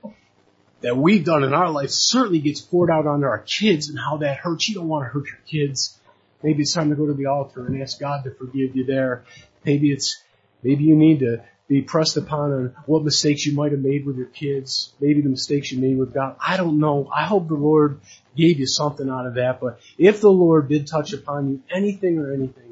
that 0.83 0.97
we've 0.97 1.25
done 1.25 1.43
in 1.43 1.53
our 1.53 1.71
life 1.71 1.91
certainly 1.91 2.39
gets 2.39 2.61
poured 2.61 2.91
out 2.91 3.07
onto 3.07 3.27
our 3.27 3.41
kids, 3.41 3.89
and 3.89 3.99
how 3.99 4.19
that 4.19 4.37
hurts. 4.37 4.69
You 4.69 4.77
don't 4.77 4.89
want 4.89 5.05
to 5.05 5.11
hurt 5.11 5.27
your 5.27 5.41
kids. 5.47 5.99
Maybe 6.43 6.63
it's 6.63 6.73
time 6.73 6.91
to 6.91 6.97
go 6.97 7.07
to 7.07 7.15
the 7.15 7.27
altar 7.27 7.67
and 7.67 7.83
ask 7.83 7.99
God 7.99 8.25
to 8.25 8.31
forgive 8.31 8.77
you 8.77 8.85
there. 8.85 9.25
Maybe 9.65 9.91
it's, 9.91 10.23
maybe 10.63 10.85
you 10.85 10.95
need 10.95 11.21
to 11.21 11.43
be 11.67 11.83
pressed 11.83 12.17
upon 12.17 12.53
on 12.53 12.77
what 12.87 13.03
mistakes 13.03 13.45
you 13.45 13.53
might 13.53 13.73
have 13.73 13.81
made 13.81 14.07
with 14.07 14.17
your 14.17 14.27
kids, 14.27 14.93
maybe 15.01 15.21
the 15.21 15.29
mistakes 15.29 15.73
you 15.73 15.81
made 15.81 15.99
with 15.99 16.15
God. 16.15 16.37
I 16.45 16.57
don't 16.57 16.79
know. 16.79 17.11
I 17.13 17.25
hope 17.25 17.49
the 17.49 17.55
Lord 17.55 18.01
gave 18.37 18.61
you 18.61 18.67
something 18.67 19.11
out 19.11 19.27
of 19.27 19.35
that, 19.35 19.61
but 19.61 19.81
if 19.99 20.21
the 20.21 20.31
Lord 20.31 20.69
did 20.69 20.87
touch 20.87 21.13
upon 21.13 21.49
you 21.51 21.63
anything 21.75 22.19
or 22.19 22.33
anything, 22.33 22.66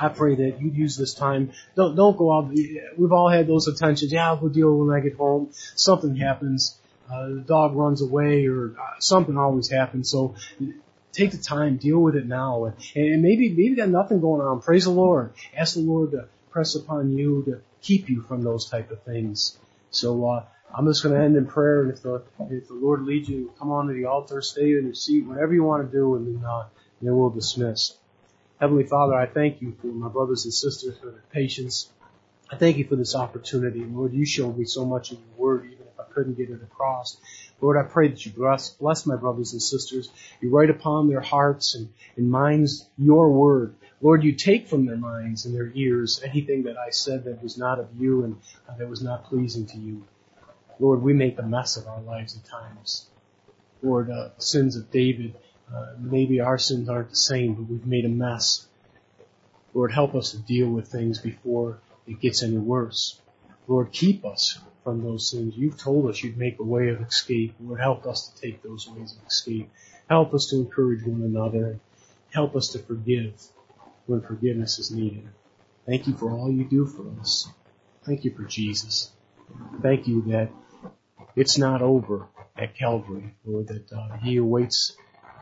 I 0.00 0.08
pray 0.08 0.34
that 0.36 0.60
you'd 0.60 0.74
use 0.74 0.96
this 0.96 1.14
time. 1.14 1.52
Don't, 1.76 1.94
don't 1.94 2.16
go 2.16 2.32
out. 2.32 2.48
We've 2.48 3.12
all 3.12 3.28
had 3.28 3.46
those 3.46 3.68
attentions. 3.68 4.12
Yeah, 4.12 4.28
I'll 4.28 4.36
go 4.36 4.48
deal 4.48 4.74
when 4.76 4.96
I 4.96 5.00
get 5.00 5.16
home. 5.16 5.50
Something 5.52 6.16
happens. 6.16 6.78
Uh, 7.12 7.28
the 7.28 7.44
dog 7.46 7.74
runs 7.74 8.02
away 8.02 8.46
or 8.46 8.76
uh, 8.80 9.00
something 9.00 9.36
always 9.36 9.68
happens. 9.68 10.10
So 10.10 10.36
take 11.12 11.32
the 11.32 11.38
time, 11.38 11.76
deal 11.76 11.98
with 11.98 12.16
it 12.16 12.26
now. 12.26 12.64
And, 12.66 12.76
and 12.94 13.22
maybe, 13.22 13.48
maybe 13.50 13.74
got 13.74 13.88
nothing 13.88 14.20
going 14.20 14.40
on. 14.40 14.62
Praise 14.62 14.84
the 14.84 14.90
Lord. 14.90 15.32
Ask 15.56 15.74
the 15.74 15.80
Lord 15.80 16.12
to 16.12 16.28
press 16.50 16.74
upon 16.76 17.12
you 17.12 17.42
to 17.44 17.60
keep 17.82 18.08
you 18.08 18.22
from 18.22 18.42
those 18.42 18.70
type 18.70 18.90
of 18.90 19.02
things. 19.02 19.58
So, 19.90 20.28
uh, 20.28 20.44
I'm 20.72 20.86
just 20.86 21.02
going 21.02 21.16
to 21.16 21.20
end 21.20 21.36
in 21.36 21.46
prayer, 21.46 21.82
and 21.82 21.90
if 21.90 22.02
the 22.02 22.22
if 22.48 22.68
the 22.68 22.74
Lord 22.74 23.02
leads 23.02 23.28
you, 23.28 23.52
come 23.58 23.72
on 23.72 23.88
to 23.88 23.92
the 23.92 24.04
altar, 24.04 24.40
stay 24.40 24.70
in 24.70 24.84
your 24.84 24.94
seat, 24.94 25.26
whatever 25.26 25.52
you 25.52 25.64
want 25.64 25.90
to 25.90 25.92
do, 25.92 26.14
and 26.14 26.36
then, 26.36 26.44
uh, 26.44 26.66
then 27.02 27.16
we'll 27.16 27.30
dismiss. 27.30 27.96
Heavenly 28.60 28.84
Father, 28.84 29.14
I 29.14 29.24
thank 29.24 29.62
you 29.62 29.74
for 29.80 29.86
my 29.86 30.08
brothers 30.08 30.44
and 30.44 30.52
sisters 30.52 30.98
for 30.98 31.10
their 31.10 31.24
patience. 31.32 31.90
I 32.50 32.56
thank 32.56 32.76
you 32.76 32.84
for 32.84 32.94
this 32.94 33.14
opportunity. 33.14 33.82
Lord, 33.82 34.12
you 34.12 34.26
showed 34.26 34.58
me 34.58 34.66
so 34.66 34.84
much 34.84 35.12
in 35.12 35.16
your 35.16 35.36
word, 35.38 35.64
even 35.64 35.86
if 35.86 35.98
I 35.98 36.04
couldn't 36.12 36.36
get 36.36 36.50
it 36.50 36.62
across. 36.62 37.16
Lord, 37.62 37.78
I 37.78 37.88
pray 37.88 38.08
that 38.08 38.26
you 38.26 38.32
bless, 38.32 38.68
bless 38.68 39.06
my 39.06 39.16
brothers 39.16 39.54
and 39.54 39.62
sisters. 39.62 40.10
You 40.42 40.50
write 40.50 40.68
upon 40.68 41.08
their 41.08 41.22
hearts 41.22 41.74
and, 41.74 41.88
and 42.18 42.30
minds 42.30 42.86
your 42.98 43.30
word. 43.32 43.76
Lord, 44.02 44.22
you 44.24 44.32
take 44.32 44.68
from 44.68 44.84
their 44.84 44.96
minds 44.96 45.46
and 45.46 45.54
their 45.54 45.72
ears 45.74 46.20
anything 46.22 46.64
that 46.64 46.76
I 46.76 46.90
said 46.90 47.24
that 47.24 47.42
was 47.42 47.56
not 47.56 47.78
of 47.78 47.88
you 47.98 48.24
and 48.24 48.36
uh, 48.68 48.76
that 48.76 48.90
was 48.90 49.02
not 49.02 49.24
pleasing 49.24 49.64
to 49.68 49.78
you. 49.78 50.04
Lord, 50.78 51.00
we 51.00 51.14
make 51.14 51.38
a 51.38 51.42
mess 51.42 51.78
of 51.78 51.86
our 51.86 52.02
lives 52.02 52.36
at 52.36 52.44
times. 52.44 53.06
Lord, 53.82 54.10
uh, 54.10 54.30
sins 54.36 54.76
of 54.76 54.90
David, 54.90 55.34
uh, 55.74 55.94
maybe 55.98 56.40
our 56.40 56.58
sins 56.58 56.88
aren't 56.88 57.10
the 57.10 57.16
same, 57.16 57.54
but 57.54 57.70
we've 57.70 57.86
made 57.86 58.04
a 58.04 58.08
mess. 58.08 58.66
Lord, 59.72 59.92
help 59.92 60.14
us 60.14 60.32
to 60.32 60.38
deal 60.38 60.68
with 60.68 60.88
things 60.88 61.18
before 61.18 61.78
it 62.06 62.20
gets 62.20 62.42
any 62.42 62.58
worse. 62.58 63.20
Lord, 63.68 63.92
keep 63.92 64.24
us 64.24 64.58
from 64.82 65.02
those 65.02 65.30
sins. 65.30 65.56
You've 65.56 65.78
told 65.78 66.10
us 66.10 66.22
you'd 66.22 66.36
make 66.38 66.58
a 66.58 66.64
way 66.64 66.88
of 66.88 67.00
escape. 67.00 67.54
Lord, 67.60 67.80
help 67.80 68.06
us 68.06 68.28
to 68.28 68.40
take 68.40 68.62
those 68.62 68.88
ways 68.88 69.16
of 69.16 69.26
escape. 69.26 69.70
Help 70.08 70.34
us 70.34 70.46
to 70.46 70.56
encourage 70.56 71.04
one 71.04 71.22
another. 71.22 71.78
Help 72.32 72.56
us 72.56 72.68
to 72.68 72.78
forgive 72.80 73.34
when 74.06 74.20
forgiveness 74.22 74.78
is 74.78 74.90
needed. 74.90 75.28
Thank 75.86 76.08
you 76.08 76.14
for 76.14 76.30
all 76.32 76.50
you 76.50 76.64
do 76.64 76.86
for 76.86 77.06
us. 77.20 77.48
Thank 78.04 78.24
you 78.24 78.32
for 78.34 78.42
Jesus. 78.42 79.12
Thank 79.82 80.08
you 80.08 80.22
that 80.22 80.50
it's 81.36 81.58
not 81.58 81.82
over 81.82 82.26
at 82.56 82.74
Calvary, 82.76 83.34
Lord, 83.44 83.68
that 83.68 83.92
uh, 83.92 84.16
He 84.18 84.36
awaits 84.36 84.96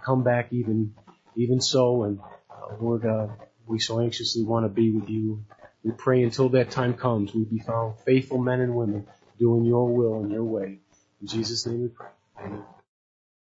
come 0.09 0.23
back 0.25 0.49
even 0.53 0.95
even 1.37 1.61
so, 1.61 2.05
and 2.05 2.19
uh, 2.51 2.75
Lord, 2.81 3.05
uh, 3.05 3.29
we 3.67 3.79
so 3.79 4.01
anxiously 4.01 4.43
want 4.43 4.65
to 4.65 4.69
be 4.71 4.91
with 4.91 5.11
you. 5.11 5.45
We 5.85 5.93
pray 5.93 6.23
until 6.23 6.49
that 6.51 6.71
time 6.71 6.95
comes, 6.95 7.35
we 7.35 7.45
be 7.45 7.59
found 7.61 7.99
faithful 8.07 8.39
men 8.39 8.61
and 8.61 8.75
women 8.75 9.07
doing 9.39 9.65
your 9.67 9.95
will 9.95 10.21
and 10.23 10.33
your 10.33 10.45
way. 10.45 10.79
In 11.21 11.27
Jesus' 11.27 11.67
name 11.67 11.83
we 11.83 11.89
pray. 11.89 12.09
Amen. 12.41 12.78